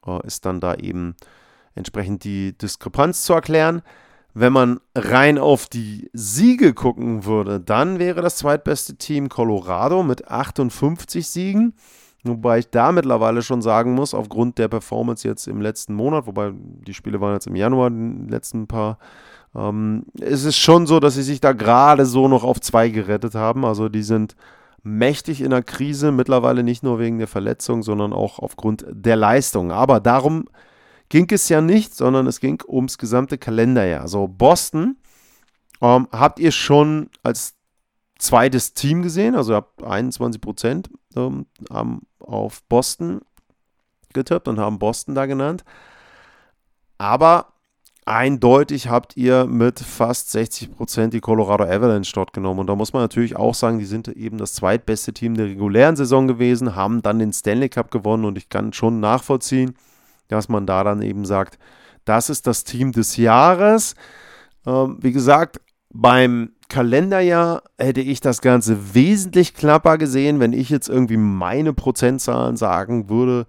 äh, 0.05 0.25
ist 0.27 0.45
dann 0.45 0.59
da 0.59 0.75
eben 0.75 1.15
entsprechend 1.75 2.23
die 2.25 2.57
Diskrepanz 2.57 3.23
zu 3.23 3.33
erklären. 3.33 3.81
Wenn 4.33 4.53
man 4.53 4.79
rein 4.95 5.37
auf 5.37 5.65
die 5.67 6.09
Siege 6.13 6.73
gucken 6.73 7.25
würde, 7.25 7.59
dann 7.59 7.99
wäre 7.99 8.21
das 8.21 8.37
zweitbeste 8.37 8.95
Team 8.95 9.27
Colorado 9.27 10.03
mit 10.03 10.29
58 10.29 11.27
Siegen. 11.27 11.73
Wobei 12.23 12.59
ich 12.59 12.69
da 12.69 12.91
mittlerweile 12.91 13.41
schon 13.41 13.61
sagen 13.61 13.93
muss, 13.93 14.13
aufgrund 14.13 14.57
der 14.57 14.67
Performance 14.67 15.27
jetzt 15.27 15.47
im 15.47 15.59
letzten 15.59 15.95
Monat, 15.95 16.27
wobei 16.27 16.51
die 16.53 16.93
Spiele 16.93 17.19
waren 17.19 17.33
jetzt 17.33 17.47
im 17.47 17.55
Januar, 17.55 17.89
die 17.89 18.29
letzten 18.29 18.67
paar, 18.67 18.99
ähm, 19.55 20.05
ist 20.19 20.45
es 20.45 20.55
schon 20.55 20.85
so, 20.85 20.99
dass 20.99 21.15
sie 21.15 21.23
sich 21.23 21.41
da 21.41 21.53
gerade 21.53 22.05
so 22.05 22.27
noch 22.27 22.43
auf 22.43 22.61
zwei 22.61 22.89
gerettet 22.89 23.33
haben. 23.33 23.65
Also 23.65 23.89
die 23.89 24.03
sind 24.03 24.35
mächtig 24.83 25.41
in 25.41 25.49
der 25.49 25.63
Krise, 25.63 26.11
mittlerweile 26.11 26.63
nicht 26.63 26.83
nur 26.83 26.99
wegen 26.99 27.17
der 27.17 27.27
Verletzung, 27.27 27.83
sondern 27.83 28.13
auch 28.13 28.39
aufgrund 28.39 28.85
der 28.89 29.15
Leistung. 29.15 29.71
Aber 29.71 29.99
darum 29.99 30.45
ging 31.11 31.29
es 31.29 31.49
ja 31.49 31.59
nicht, 31.59 31.93
sondern 31.93 32.25
es 32.25 32.39
ging 32.39 32.63
ums 32.67 32.97
gesamte 32.97 33.37
Kalenderjahr. 33.37 34.01
Also 34.01 34.29
Boston 34.29 34.95
ähm, 35.81 36.07
habt 36.11 36.39
ihr 36.39 36.51
schon 36.51 37.09
als 37.21 37.55
zweites 38.17 38.73
Team 38.73 39.01
gesehen, 39.01 39.35
also 39.35 39.53
habt 39.53 39.83
21 39.83 40.39
Prozent 40.39 40.89
ähm, 41.17 41.45
auf 42.19 42.63
Boston 42.63 43.19
getippt 44.13 44.47
und 44.47 44.57
haben 44.57 44.79
Boston 44.79 45.13
da 45.13 45.25
genannt. 45.25 45.65
Aber 46.97 47.53
eindeutig 48.05 48.87
habt 48.87 49.17
ihr 49.17 49.45
mit 49.47 49.79
fast 49.79 50.31
60 50.31 50.77
Prozent 50.77 51.13
die 51.13 51.19
Colorado 51.19 51.65
Avalanche 51.65 52.13
dort 52.13 52.31
genommen. 52.31 52.61
Und 52.61 52.67
da 52.67 52.75
muss 52.75 52.93
man 52.93 53.01
natürlich 53.01 53.35
auch 53.35 53.53
sagen, 53.53 53.79
die 53.79 53.85
sind 53.85 54.07
eben 54.07 54.37
das 54.37 54.53
zweitbeste 54.53 55.11
Team 55.11 55.35
der 55.35 55.47
regulären 55.47 55.97
Saison 55.97 56.27
gewesen, 56.27 56.75
haben 56.75 57.01
dann 57.01 57.19
den 57.19 57.33
Stanley 57.33 57.67
Cup 57.67 57.91
gewonnen 57.91 58.23
und 58.23 58.37
ich 58.37 58.47
kann 58.47 58.71
schon 58.71 59.01
nachvollziehen, 59.01 59.75
dass 60.31 60.49
man 60.49 60.65
da 60.65 60.83
dann 60.83 61.01
eben 61.01 61.25
sagt, 61.25 61.59
das 62.05 62.29
ist 62.29 62.47
das 62.47 62.63
Team 62.63 62.91
des 62.91 63.17
Jahres. 63.17 63.95
Ähm, 64.65 64.97
wie 65.01 65.11
gesagt, 65.11 65.61
beim 65.93 66.53
Kalenderjahr 66.69 67.63
hätte 67.77 68.01
ich 68.01 68.21
das 68.21 68.41
Ganze 68.41 68.93
wesentlich 68.95 69.53
knapper 69.53 69.97
gesehen. 69.97 70.39
Wenn 70.39 70.53
ich 70.53 70.69
jetzt 70.69 70.87
irgendwie 70.87 71.17
meine 71.17 71.73
Prozentzahlen 71.73 72.55
sagen 72.55 73.09
würde, 73.09 73.45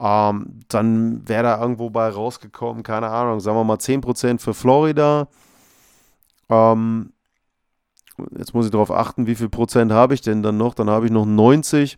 ähm, 0.00 0.60
dann 0.68 1.26
wäre 1.28 1.44
da 1.44 1.60
irgendwo 1.60 1.90
bei 1.90 2.08
rausgekommen, 2.08 2.82
keine 2.82 3.08
Ahnung, 3.08 3.38
sagen 3.40 3.56
wir 3.56 3.64
mal 3.64 3.78
10% 3.78 4.40
für 4.40 4.54
Florida. 4.54 5.28
Ähm, 6.50 7.12
jetzt 8.36 8.54
muss 8.54 8.66
ich 8.66 8.72
darauf 8.72 8.90
achten, 8.90 9.26
wie 9.26 9.36
viel 9.36 9.48
Prozent 9.48 9.92
habe 9.92 10.14
ich 10.14 10.20
denn 10.20 10.42
dann 10.42 10.56
noch? 10.56 10.74
Dann 10.74 10.90
habe 10.90 11.06
ich 11.06 11.12
noch 11.12 11.26
90. 11.26 11.96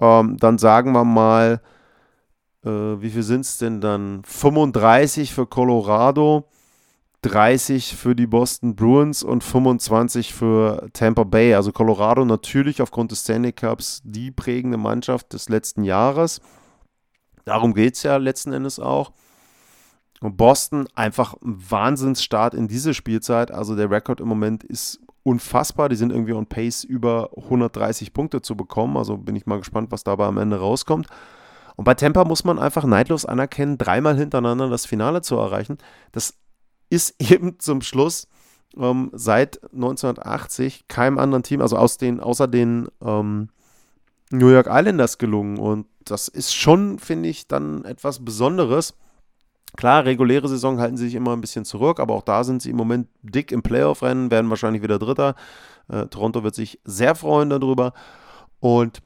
Ähm, 0.00 0.36
dann 0.38 0.58
sagen 0.58 0.92
wir 0.92 1.04
mal, 1.04 1.60
äh, 2.68 3.02
wie 3.02 3.10
viel 3.10 3.22
sind 3.22 3.40
es 3.40 3.58
denn 3.58 3.80
dann? 3.80 4.22
35 4.24 5.32
für 5.32 5.46
Colorado. 5.46 6.44
30 7.22 7.96
für 7.96 8.14
die 8.14 8.28
Boston 8.28 8.76
Bruins 8.76 9.24
und 9.24 9.42
25 9.42 10.32
für 10.34 10.88
Tampa 10.92 11.24
Bay. 11.24 11.54
Also 11.54 11.72
Colorado 11.72 12.24
natürlich 12.24 12.80
aufgrund 12.80 13.10
des 13.10 13.22
Stanley 13.22 13.52
Cups 13.52 14.00
die 14.04 14.30
prägende 14.30 14.78
Mannschaft 14.78 15.32
des 15.32 15.48
letzten 15.48 15.82
Jahres. 15.82 16.40
Darum 17.44 17.74
geht 17.74 17.96
es 17.96 18.04
ja 18.04 18.18
letzten 18.18 18.52
Endes 18.52 18.78
auch. 18.78 19.12
Und 20.20 20.36
Boston 20.36 20.86
einfach 20.94 21.34
ein 21.42 21.58
Wahnsinnsstart 21.70 22.54
in 22.54 22.68
diese 22.68 22.94
Spielzeit. 22.94 23.50
Also 23.50 23.74
der 23.74 23.90
Rekord 23.90 24.20
im 24.20 24.28
Moment 24.28 24.62
ist 24.62 25.00
unfassbar. 25.24 25.88
Die 25.88 25.96
sind 25.96 26.12
irgendwie 26.12 26.34
on 26.34 26.46
pace 26.46 26.84
über 26.84 27.30
130 27.36 28.12
Punkte 28.12 28.42
zu 28.42 28.56
bekommen. 28.56 28.96
Also 28.96 29.16
bin 29.16 29.34
ich 29.34 29.46
mal 29.46 29.58
gespannt, 29.58 29.90
was 29.90 30.04
dabei 30.04 30.26
am 30.26 30.38
Ende 30.38 30.58
rauskommt. 30.58 31.08
Und 31.78 31.84
bei 31.84 31.94
Tampa 31.94 32.24
muss 32.24 32.42
man 32.42 32.58
einfach 32.58 32.84
neidlos 32.84 33.24
anerkennen, 33.24 33.78
dreimal 33.78 34.16
hintereinander 34.16 34.68
das 34.68 34.84
Finale 34.84 35.22
zu 35.22 35.36
erreichen. 35.36 35.78
Das 36.10 36.34
ist 36.90 37.14
eben 37.32 37.60
zum 37.60 37.82
Schluss 37.82 38.26
ähm, 38.76 39.12
seit 39.14 39.62
1980 39.72 40.88
keinem 40.88 41.18
anderen 41.18 41.44
Team, 41.44 41.62
also 41.62 41.76
aus 41.76 41.96
den, 41.96 42.18
außer 42.18 42.48
den 42.48 42.88
ähm, 43.00 43.50
New 44.32 44.48
York 44.48 44.66
Islanders 44.68 45.18
gelungen. 45.18 45.58
Und 45.58 45.86
das 46.04 46.26
ist 46.26 46.52
schon, 46.52 46.98
finde 46.98 47.28
ich, 47.28 47.46
dann 47.46 47.84
etwas 47.84 48.24
Besonderes. 48.24 48.94
Klar, 49.76 50.04
reguläre 50.04 50.48
Saison 50.48 50.80
halten 50.80 50.96
sie 50.96 51.04
sich 51.04 51.14
immer 51.14 51.32
ein 51.32 51.40
bisschen 51.40 51.64
zurück, 51.64 52.00
aber 52.00 52.14
auch 52.14 52.22
da 52.22 52.42
sind 52.42 52.60
sie 52.60 52.70
im 52.70 52.76
Moment 52.76 53.06
dick 53.22 53.52
im 53.52 53.62
Playoff-Rennen, 53.62 54.32
werden 54.32 54.50
wahrscheinlich 54.50 54.82
wieder 54.82 54.98
Dritter. 54.98 55.36
Äh, 55.86 56.06
Toronto 56.06 56.42
wird 56.42 56.56
sich 56.56 56.80
sehr 56.84 57.14
freuen 57.14 57.50
darüber. 57.50 57.92
Und 58.58 59.00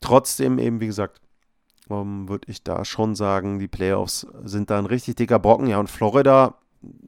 trotzdem 0.00 0.58
eben, 0.58 0.80
wie 0.80 0.88
gesagt, 0.88 1.20
würde 1.90 2.50
ich 2.50 2.62
da 2.62 2.84
schon 2.84 3.14
sagen, 3.14 3.58
die 3.58 3.68
Playoffs 3.68 4.26
sind 4.44 4.70
da 4.70 4.78
ein 4.78 4.86
richtig 4.86 5.16
dicker 5.16 5.38
Brocken. 5.38 5.66
Ja, 5.66 5.78
und 5.78 5.90
Florida 5.90 6.54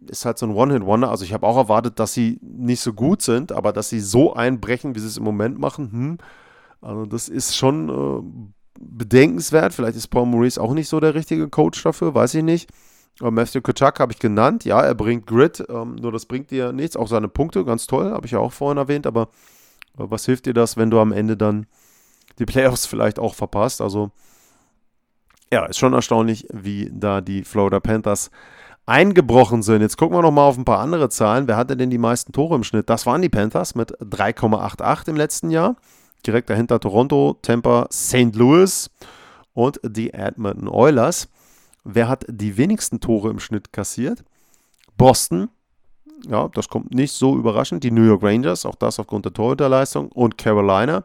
ist 0.06 0.24
halt 0.24 0.38
so 0.38 0.46
ein 0.46 0.54
One-Hit-Wonder. 0.54 1.10
Also 1.10 1.24
ich 1.24 1.32
habe 1.32 1.46
auch 1.46 1.56
erwartet, 1.56 1.98
dass 1.98 2.12
sie 2.12 2.38
nicht 2.42 2.80
so 2.80 2.92
gut 2.92 3.22
sind, 3.22 3.52
aber 3.52 3.72
dass 3.72 3.88
sie 3.88 4.00
so 4.00 4.34
einbrechen, 4.34 4.94
wie 4.94 5.00
sie 5.00 5.06
es 5.06 5.16
im 5.16 5.24
Moment 5.24 5.58
machen, 5.58 5.92
hm, 5.92 6.18
also 6.80 7.06
das 7.06 7.28
ist 7.28 7.56
schon 7.56 7.88
äh, 7.88 8.48
bedenkenswert. 8.80 9.72
Vielleicht 9.72 9.96
ist 9.96 10.08
Paul 10.08 10.26
Maurice 10.26 10.60
auch 10.60 10.74
nicht 10.74 10.88
so 10.88 10.98
der 11.00 11.14
richtige 11.14 11.48
Coach 11.48 11.82
dafür, 11.82 12.14
weiß 12.14 12.34
ich 12.34 12.42
nicht. 12.42 12.68
Aber 13.20 13.30
Matthew 13.30 13.60
Kachuk 13.60 14.00
habe 14.00 14.12
ich 14.12 14.18
genannt. 14.18 14.64
Ja, 14.64 14.80
er 14.82 14.94
bringt 14.94 15.26
Grit, 15.26 15.64
ähm, 15.68 15.94
nur 15.96 16.10
das 16.12 16.26
bringt 16.26 16.50
dir 16.50 16.72
nichts. 16.72 16.96
Auch 16.96 17.08
seine 17.08 17.28
Punkte, 17.28 17.64
ganz 17.64 17.86
toll, 17.86 18.10
habe 18.10 18.26
ich 18.26 18.32
ja 18.32 18.40
auch 18.40 18.52
vorhin 18.52 18.78
erwähnt. 18.78 19.06
Aber 19.06 19.28
äh, 19.96 20.04
was 20.08 20.26
hilft 20.26 20.46
dir 20.46 20.54
das, 20.54 20.76
wenn 20.76 20.90
du 20.90 20.98
am 20.98 21.12
Ende 21.12 21.36
dann 21.36 21.66
die 22.38 22.46
Playoffs 22.46 22.86
vielleicht 22.86 23.18
auch 23.18 23.34
verpasst? 23.34 23.80
Also 23.80 24.10
ja, 25.52 25.66
ist 25.66 25.78
schon 25.78 25.92
erstaunlich, 25.92 26.46
wie 26.50 26.90
da 26.90 27.20
die 27.20 27.44
Florida 27.44 27.78
Panthers 27.78 28.30
eingebrochen 28.86 29.62
sind. 29.62 29.82
Jetzt 29.82 29.98
gucken 29.98 30.16
wir 30.16 30.22
noch 30.22 30.30
mal 30.32 30.46
auf 30.46 30.56
ein 30.56 30.64
paar 30.64 30.78
andere 30.78 31.10
Zahlen. 31.10 31.46
Wer 31.46 31.58
hatte 31.58 31.76
denn 31.76 31.90
die 31.90 31.98
meisten 31.98 32.32
Tore 32.32 32.56
im 32.56 32.64
Schnitt? 32.64 32.88
Das 32.88 33.04
waren 33.04 33.20
die 33.20 33.28
Panthers 33.28 33.74
mit 33.74 33.92
3,88 34.00 35.08
im 35.10 35.16
letzten 35.16 35.50
Jahr. 35.50 35.76
Direkt 36.26 36.48
dahinter 36.48 36.80
Toronto, 36.80 37.38
Tampa, 37.42 37.86
St. 37.92 38.34
Louis 38.34 38.90
und 39.52 39.78
die 39.84 40.14
Edmonton 40.14 40.68
Oilers. 40.68 41.28
Wer 41.84 42.08
hat 42.08 42.24
die 42.28 42.56
wenigsten 42.56 43.00
Tore 43.00 43.28
im 43.28 43.38
Schnitt 43.38 43.74
kassiert? 43.74 44.24
Boston 44.96 45.50
Ja, 46.28 46.48
das 46.48 46.68
kommt 46.68 46.94
nicht 46.94 47.12
so 47.12 47.36
überraschend. 47.36 47.84
Die 47.84 47.90
New 47.90 48.04
York 48.04 48.22
Rangers, 48.22 48.64
auch 48.64 48.76
das 48.76 48.98
aufgrund 48.98 49.26
der 49.26 49.34
Torhüterleistung. 49.34 50.10
Und 50.12 50.38
Carolina. 50.38 51.04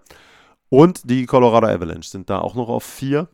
Und 0.69 1.10
die 1.10 1.25
Colorado 1.25 1.67
Avalanche 1.67 2.10
sind 2.10 2.29
da 2.29 2.39
auch 2.39 2.55
noch 2.55 2.69
auf 2.69 2.83
4 2.83 3.27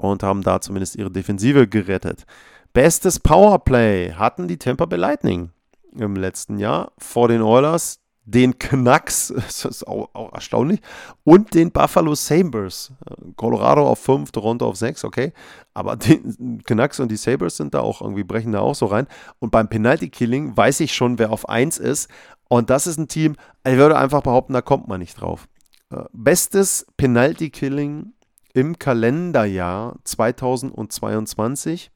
und 0.00 0.22
haben 0.22 0.42
da 0.42 0.60
zumindest 0.60 0.96
ihre 0.96 1.10
Defensive 1.10 1.68
gerettet. 1.68 2.24
Bestes 2.72 3.18
Powerplay 3.18 4.12
hatten 4.12 4.48
die 4.48 4.58
Tampa 4.58 4.86
Bay 4.86 4.98
Lightning 4.98 5.50
im 5.96 6.14
letzten 6.14 6.58
Jahr 6.58 6.92
vor 6.98 7.28
den 7.28 7.42
Oilers, 7.42 8.00
den 8.24 8.58
Knacks, 8.58 9.32
das 9.36 9.64
ist 9.64 9.86
auch, 9.86 10.10
auch, 10.12 10.32
erstaunlich, 10.32 10.80
und 11.24 11.54
den 11.54 11.72
Buffalo 11.72 12.14
Sabres. 12.14 12.92
Colorado 13.36 13.86
auf 13.88 13.98
5, 13.98 14.30
Toronto 14.30 14.68
auf 14.68 14.76
6, 14.76 15.04
okay. 15.04 15.32
Aber 15.74 15.96
die 15.96 16.18
Knacks 16.64 17.00
und 17.00 17.10
die 17.10 17.16
Sabres 17.16 17.56
sind 17.56 17.74
da 17.74 17.80
auch 17.80 18.00
irgendwie, 18.00 18.24
brechen 18.24 18.52
da 18.52 18.60
auch 18.60 18.74
so 18.74 18.86
rein. 18.86 19.06
Und 19.38 19.50
beim 19.50 19.68
Penalty 19.68 20.10
Killing 20.10 20.56
weiß 20.56 20.80
ich 20.80 20.94
schon, 20.94 21.18
wer 21.18 21.32
auf 21.32 21.48
1 21.48 21.78
ist. 21.78 22.08
Und 22.48 22.70
das 22.70 22.86
ist 22.86 22.98
ein 22.98 23.08
Team, 23.08 23.36
ich 23.66 23.76
würde 23.76 23.96
einfach 23.96 24.22
behaupten, 24.22 24.52
da 24.52 24.62
kommt 24.62 24.88
man 24.88 25.00
nicht 25.00 25.20
drauf. 25.20 25.48
Äh, 25.90 26.04
bestes 26.12 26.86
Penalty 26.96 27.50
Killing 27.50 28.12
im 28.52 28.78
Kalenderjahr 28.78 29.96
2022. 30.04 31.90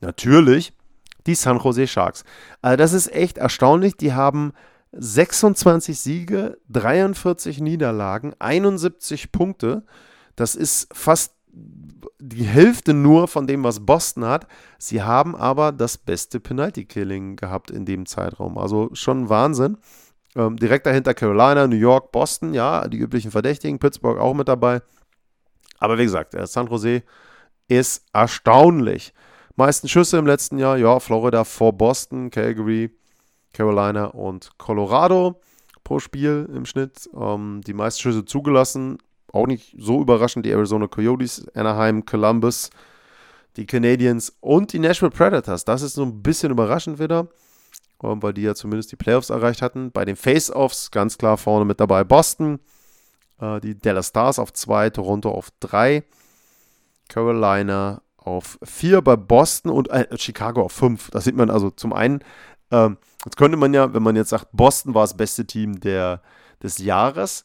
Natürlich 0.00 0.72
die 1.26 1.34
San 1.34 1.58
Jose 1.58 1.86
Sharks. 1.86 2.24
Also 2.62 2.76
das 2.76 2.92
ist 2.92 3.12
echt 3.12 3.38
erstaunlich. 3.38 3.96
Die 3.96 4.12
haben 4.12 4.52
26 4.92 5.98
Siege, 5.98 6.58
43 6.68 7.60
Niederlagen, 7.60 8.34
71 8.38 9.30
Punkte. 9.30 9.84
Das 10.36 10.54
ist 10.54 10.88
fast 10.92 11.34
die 11.52 12.44
Hälfte 12.44 12.94
nur 12.94 13.28
von 13.28 13.46
dem, 13.46 13.64
was 13.64 13.84
Boston 13.84 14.24
hat. 14.24 14.46
Sie 14.78 15.02
haben 15.02 15.34
aber 15.34 15.72
das 15.72 15.98
beste 15.98 16.40
Penalty-Killing 16.40 17.36
gehabt 17.36 17.70
in 17.70 17.84
dem 17.84 18.06
Zeitraum. 18.06 18.58
Also 18.58 18.90
schon 18.92 19.28
Wahnsinn. 19.28 19.78
Ähm, 20.36 20.56
direkt 20.56 20.86
dahinter 20.86 21.14
Carolina, 21.14 21.66
New 21.66 21.76
York, 21.76 22.12
Boston, 22.12 22.54
ja, 22.54 22.86
die 22.86 22.98
üblichen 22.98 23.32
Verdächtigen, 23.32 23.78
Pittsburgh 23.78 24.20
auch 24.20 24.34
mit 24.34 24.48
dabei. 24.48 24.80
Aber 25.80 25.98
wie 25.98 26.04
gesagt, 26.04 26.36
San 26.44 26.68
Jose 26.68 27.02
ist 27.68 28.04
erstaunlich. 28.12 29.12
Meisten 29.56 29.88
Schüsse 29.88 30.18
im 30.18 30.26
letzten 30.26 30.58
Jahr, 30.58 30.78
ja, 30.78 31.00
Florida 31.00 31.44
vor 31.44 31.72
Boston, 31.72 32.30
Calgary, 32.30 32.90
Carolina 33.52 34.06
und 34.06 34.56
Colorado 34.58 35.40
pro 35.84 35.98
Spiel 35.98 36.48
im 36.54 36.66
Schnitt. 36.66 37.08
Ähm, 37.14 37.62
die 37.66 37.74
meisten 37.74 38.00
Schüsse 38.00 38.24
zugelassen, 38.24 38.98
auch 39.32 39.46
nicht 39.46 39.74
so 39.78 40.00
überraschend, 40.00 40.46
die 40.46 40.50
Arizona 40.50 40.86
Coyotes, 40.86 41.46
Anaheim, 41.54 42.04
Columbus, 42.04 42.70
die 43.56 43.66
Canadiens 43.66 44.36
und 44.40 44.72
die 44.72 44.78
Nashville 44.78 45.10
Predators. 45.10 45.64
Das 45.64 45.82
ist 45.82 45.94
so 45.94 46.04
ein 46.04 46.22
bisschen 46.22 46.52
überraschend 46.52 46.98
wieder, 46.98 47.28
ähm, 48.02 48.22
weil 48.22 48.32
die 48.32 48.42
ja 48.42 48.54
zumindest 48.54 48.92
die 48.92 48.96
Playoffs 48.96 49.30
erreicht 49.30 49.62
hatten. 49.62 49.90
Bei 49.90 50.04
den 50.04 50.16
Face-Offs 50.16 50.90
ganz 50.90 51.18
klar 51.18 51.36
vorne 51.36 51.64
mit 51.64 51.80
dabei 51.80 52.04
Boston, 52.04 52.60
äh, 53.40 53.60
die 53.60 53.78
Dallas 53.78 54.08
Stars 54.08 54.38
auf 54.38 54.52
2, 54.52 54.90
Toronto 54.90 55.30
auf 55.30 55.50
3, 55.60 56.04
Carolina 57.08 58.02
auf 58.16 58.58
4 58.62 59.02
bei 59.02 59.16
Boston 59.16 59.72
und 59.72 59.88
äh, 59.90 60.06
Chicago 60.18 60.62
auf 60.62 60.72
5. 60.72 61.10
Da 61.10 61.20
sieht 61.20 61.36
man 61.36 61.50
also 61.50 61.70
zum 61.70 61.92
einen, 61.92 62.22
ähm, 62.70 62.98
jetzt 63.24 63.36
könnte 63.36 63.56
man 63.56 63.74
ja, 63.74 63.92
wenn 63.92 64.02
man 64.02 64.16
jetzt 64.16 64.30
sagt, 64.30 64.48
Boston 64.52 64.94
war 64.94 65.02
das 65.02 65.16
beste 65.16 65.46
Team 65.46 65.80
der, 65.80 66.22
des 66.62 66.78
Jahres, 66.78 67.44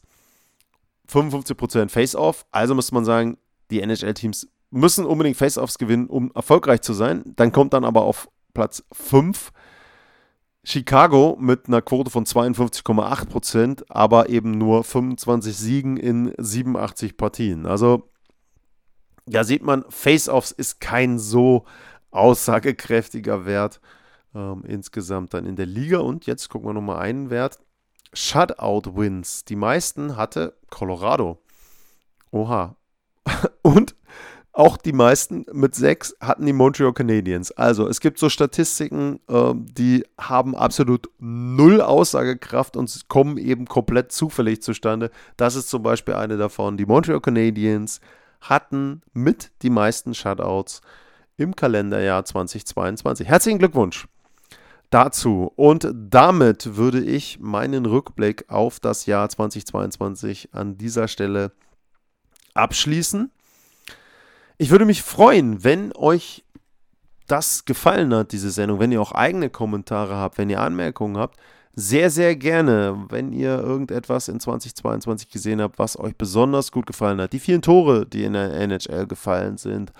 55% 1.10 1.88
Face-Off, 1.88 2.46
also 2.50 2.74
müsste 2.74 2.94
man 2.94 3.04
sagen, 3.04 3.38
die 3.70 3.80
NHL-Teams 3.80 4.48
müssen 4.70 5.06
unbedingt 5.06 5.36
Face-Offs 5.36 5.78
gewinnen, 5.78 6.06
um 6.08 6.30
erfolgreich 6.34 6.82
zu 6.82 6.92
sein. 6.92 7.32
Dann 7.36 7.52
kommt 7.52 7.72
dann 7.72 7.84
aber 7.84 8.02
auf 8.02 8.28
Platz 8.54 8.84
5 8.92 9.52
Chicago 10.68 11.36
mit 11.38 11.68
einer 11.68 11.80
Quote 11.80 12.10
von 12.10 12.26
52,8%, 12.26 13.84
aber 13.88 14.28
eben 14.30 14.50
nur 14.50 14.82
25 14.82 15.56
Siegen 15.56 15.96
in 15.96 16.32
87 16.38 17.16
Partien. 17.16 17.66
Also 17.66 18.10
da 19.26 19.44
sieht 19.44 19.62
man, 19.62 19.84
Face-Offs 19.88 20.50
ist 20.50 20.80
kein 20.80 21.18
so 21.18 21.64
aussagekräftiger 22.10 23.46
Wert 23.46 23.80
ähm, 24.34 24.64
insgesamt 24.66 25.34
dann 25.34 25.46
in 25.46 25.56
der 25.56 25.66
Liga. 25.66 25.98
Und 25.98 26.26
jetzt 26.26 26.48
gucken 26.48 26.68
wir 26.68 26.74
nochmal 26.74 26.98
einen 26.98 27.30
Wert. 27.30 27.60
Shutout-Wins. 28.12 29.44
Die 29.44 29.56
meisten 29.56 30.16
hatte 30.16 30.56
Colorado. 30.70 31.38
Oha. 32.30 32.76
Und 33.62 33.95
auch 34.56 34.78
die 34.78 34.94
meisten 34.94 35.44
mit 35.52 35.74
sechs 35.74 36.16
hatten 36.18 36.46
die 36.46 36.54
Montreal 36.54 36.94
Canadiens. 36.94 37.52
Also 37.52 37.86
es 37.88 38.00
gibt 38.00 38.18
so 38.18 38.30
Statistiken, 38.30 39.20
äh, 39.28 39.52
die 39.54 40.02
haben 40.18 40.56
absolut 40.56 41.10
null 41.18 41.82
Aussagekraft 41.82 42.74
und 42.78 43.06
kommen 43.08 43.36
eben 43.36 43.66
komplett 43.66 44.12
zufällig 44.12 44.62
zustande. 44.62 45.10
Das 45.36 45.56
ist 45.56 45.68
zum 45.68 45.82
Beispiel 45.82 46.14
eine 46.14 46.38
davon. 46.38 46.78
Die 46.78 46.86
Montreal 46.86 47.20
Canadiens 47.20 48.00
hatten 48.40 49.02
mit 49.12 49.50
die 49.60 49.68
meisten 49.68 50.14
Shutouts 50.14 50.80
im 51.36 51.54
Kalenderjahr 51.54 52.24
2022. 52.24 53.28
Herzlichen 53.28 53.58
Glückwunsch 53.58 54.08
dazu. 54.88 55.52
Und 55.56 55.92
damit 55.94 56.76
würde 56.76 57.00
ich 57.02 57.40
meinen 57.40 57.84
Rückblick 57.84 58.46
auf 58.48 58.80
das 58.80 59.04
Jahr 59.04 59.28
2022 59.28 60.54
an 60.54 60.78
dieser 60.78 61.08
Stelle 61.08 61.52
abschließen. 62.54 63.30
Ich 64.58 64.70
würde 64.70 64.86
mich 64.86 65.02
freuen, 65.02 65.64
wenn 65.64 65.94
euch 65.94 66.44
das 67.26 67.64
gefallen 67.64 68.14
hat, 68.14 68.32
diese 68.32 68.50
Sendung, 68.50 68.78
wenn 68.78 68.92
ihr 68.92 69.02
auch 69.02 69.12
eigene 69.12 69.50
Kommentare 69.50 70.16
habt, 70.16 70.38
wenn 70.38 70.48
ihr 70.48 70.60
Anmerkungen 70.60 71.18
habt, 71.18 71.38
sehr, 71.74 72.08
sehr 72.10 72.36
gerne, 72.36 73.04
wenn 73.10 73.32
ihr 73.32 73.58
irgendetwas 73.58 74.28
in 74.28 74.40
2022 74.40 75.28
gesehen 75.28 75.60
habt, 75.60 75.78
was 75.78 75.98
euch 75.98 76.16
besonders 76.16 76.72
gut 76.72 76.86
gefallen 76.86 77.20
hat. 77.20 77.34
Die 77.34 77.38
vielen 77.38 77.60
Tore, 77.60 78.06
die 78.06 78.24
in 78.24 78.32
der 78.32 78.54
NHL 78.54 79.06
gefallen 79.06 79.58
sind 79.58 79.92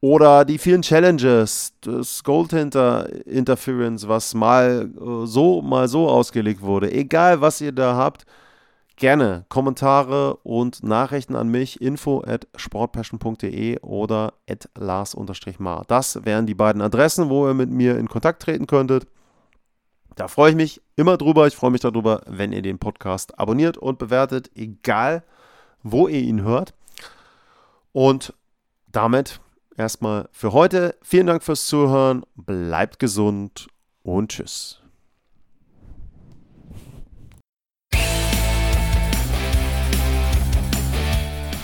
oder 0.00 0.44
die 0.44 0.58
vielen 0.58 0.82
Challenges, 0.82 1.72
das 1.82 2.24
Goaltender 2.24 3.08
Interference, 3.26 4.08
was 4.08 4.34
mal 4.34 4.90
äh, 4.92 5.26
so, 5.26 5.62
mal 5.62 5.86
so 5.86 6.08
ausgelegt 6.08 6.62
wurde. 6.62 6.92
Egal, 6.92 7.40
was 7.40 7.60
ihr 7.60 7.72
da 7.72 7.94
habt, 7.94 8.26
gerne 8.96 9.44
Kommentare 9.48 10.36
und 10.36 10.82
Nachrichten 10.82 11.36
an 11.36 11.48
mich, 11.48 11.80
info 11.80 12.22
at 12.26 12.46
sportpassion.de 12.56 13.80
oder 13.80 14.34
at 14.48 14.68
lars-mar. 14.76 15.84
Das 15.88 16.24
wären 16.24 16.46
die 16.46 16.54
beiden 16.54 16.82
Adressen, 16.82 17.28
wo 17.28 17.46
ihr 17.46 17.54
mit 17.54 17.70
mir 17.70 17.98
in 17.98 18.08
Kontakt 18.08 18.42
treten 18.42 18.66
könntet. 18.66 19.06
Da 20.16 20.28
freue 20.28 20.50
ich 20.50 20.56
mich 20.56 20.80
immer 20.96 21.16
drüber. 21.16 21.46
Ich 21.46 21.56
freue 21.56 21.70
mich 21.70 21.80
darüber, 21.80 22.22
wenn 22.26 22.52
ihr 22.52 22.62
den 22.62 22.78
Podcast 22.78 23.38
abonniert 23.38 23.76
und 23.76 23.98
bewertet, 23.98 24.50
egal 24.54 25.24
wo 25.82 26.08
ihr 26.08 26.20
ihn 26.20 26.42
hört. 26.42 26.72
Und 27.92 28.32
damit 28.90 29.40
erstmal 29.76 30.28
für 30.32 30.52
heute. 30.52 30.96
Vielen 31.02 31.26
Dank 31.26 31.42
fürs 31.42 31.66
Zuhören. 31.66 32.24
Bleibt 32.36 32.98
gesund 32.98 33.68
und 34.02 34.30
tschüss. 34.30 34.83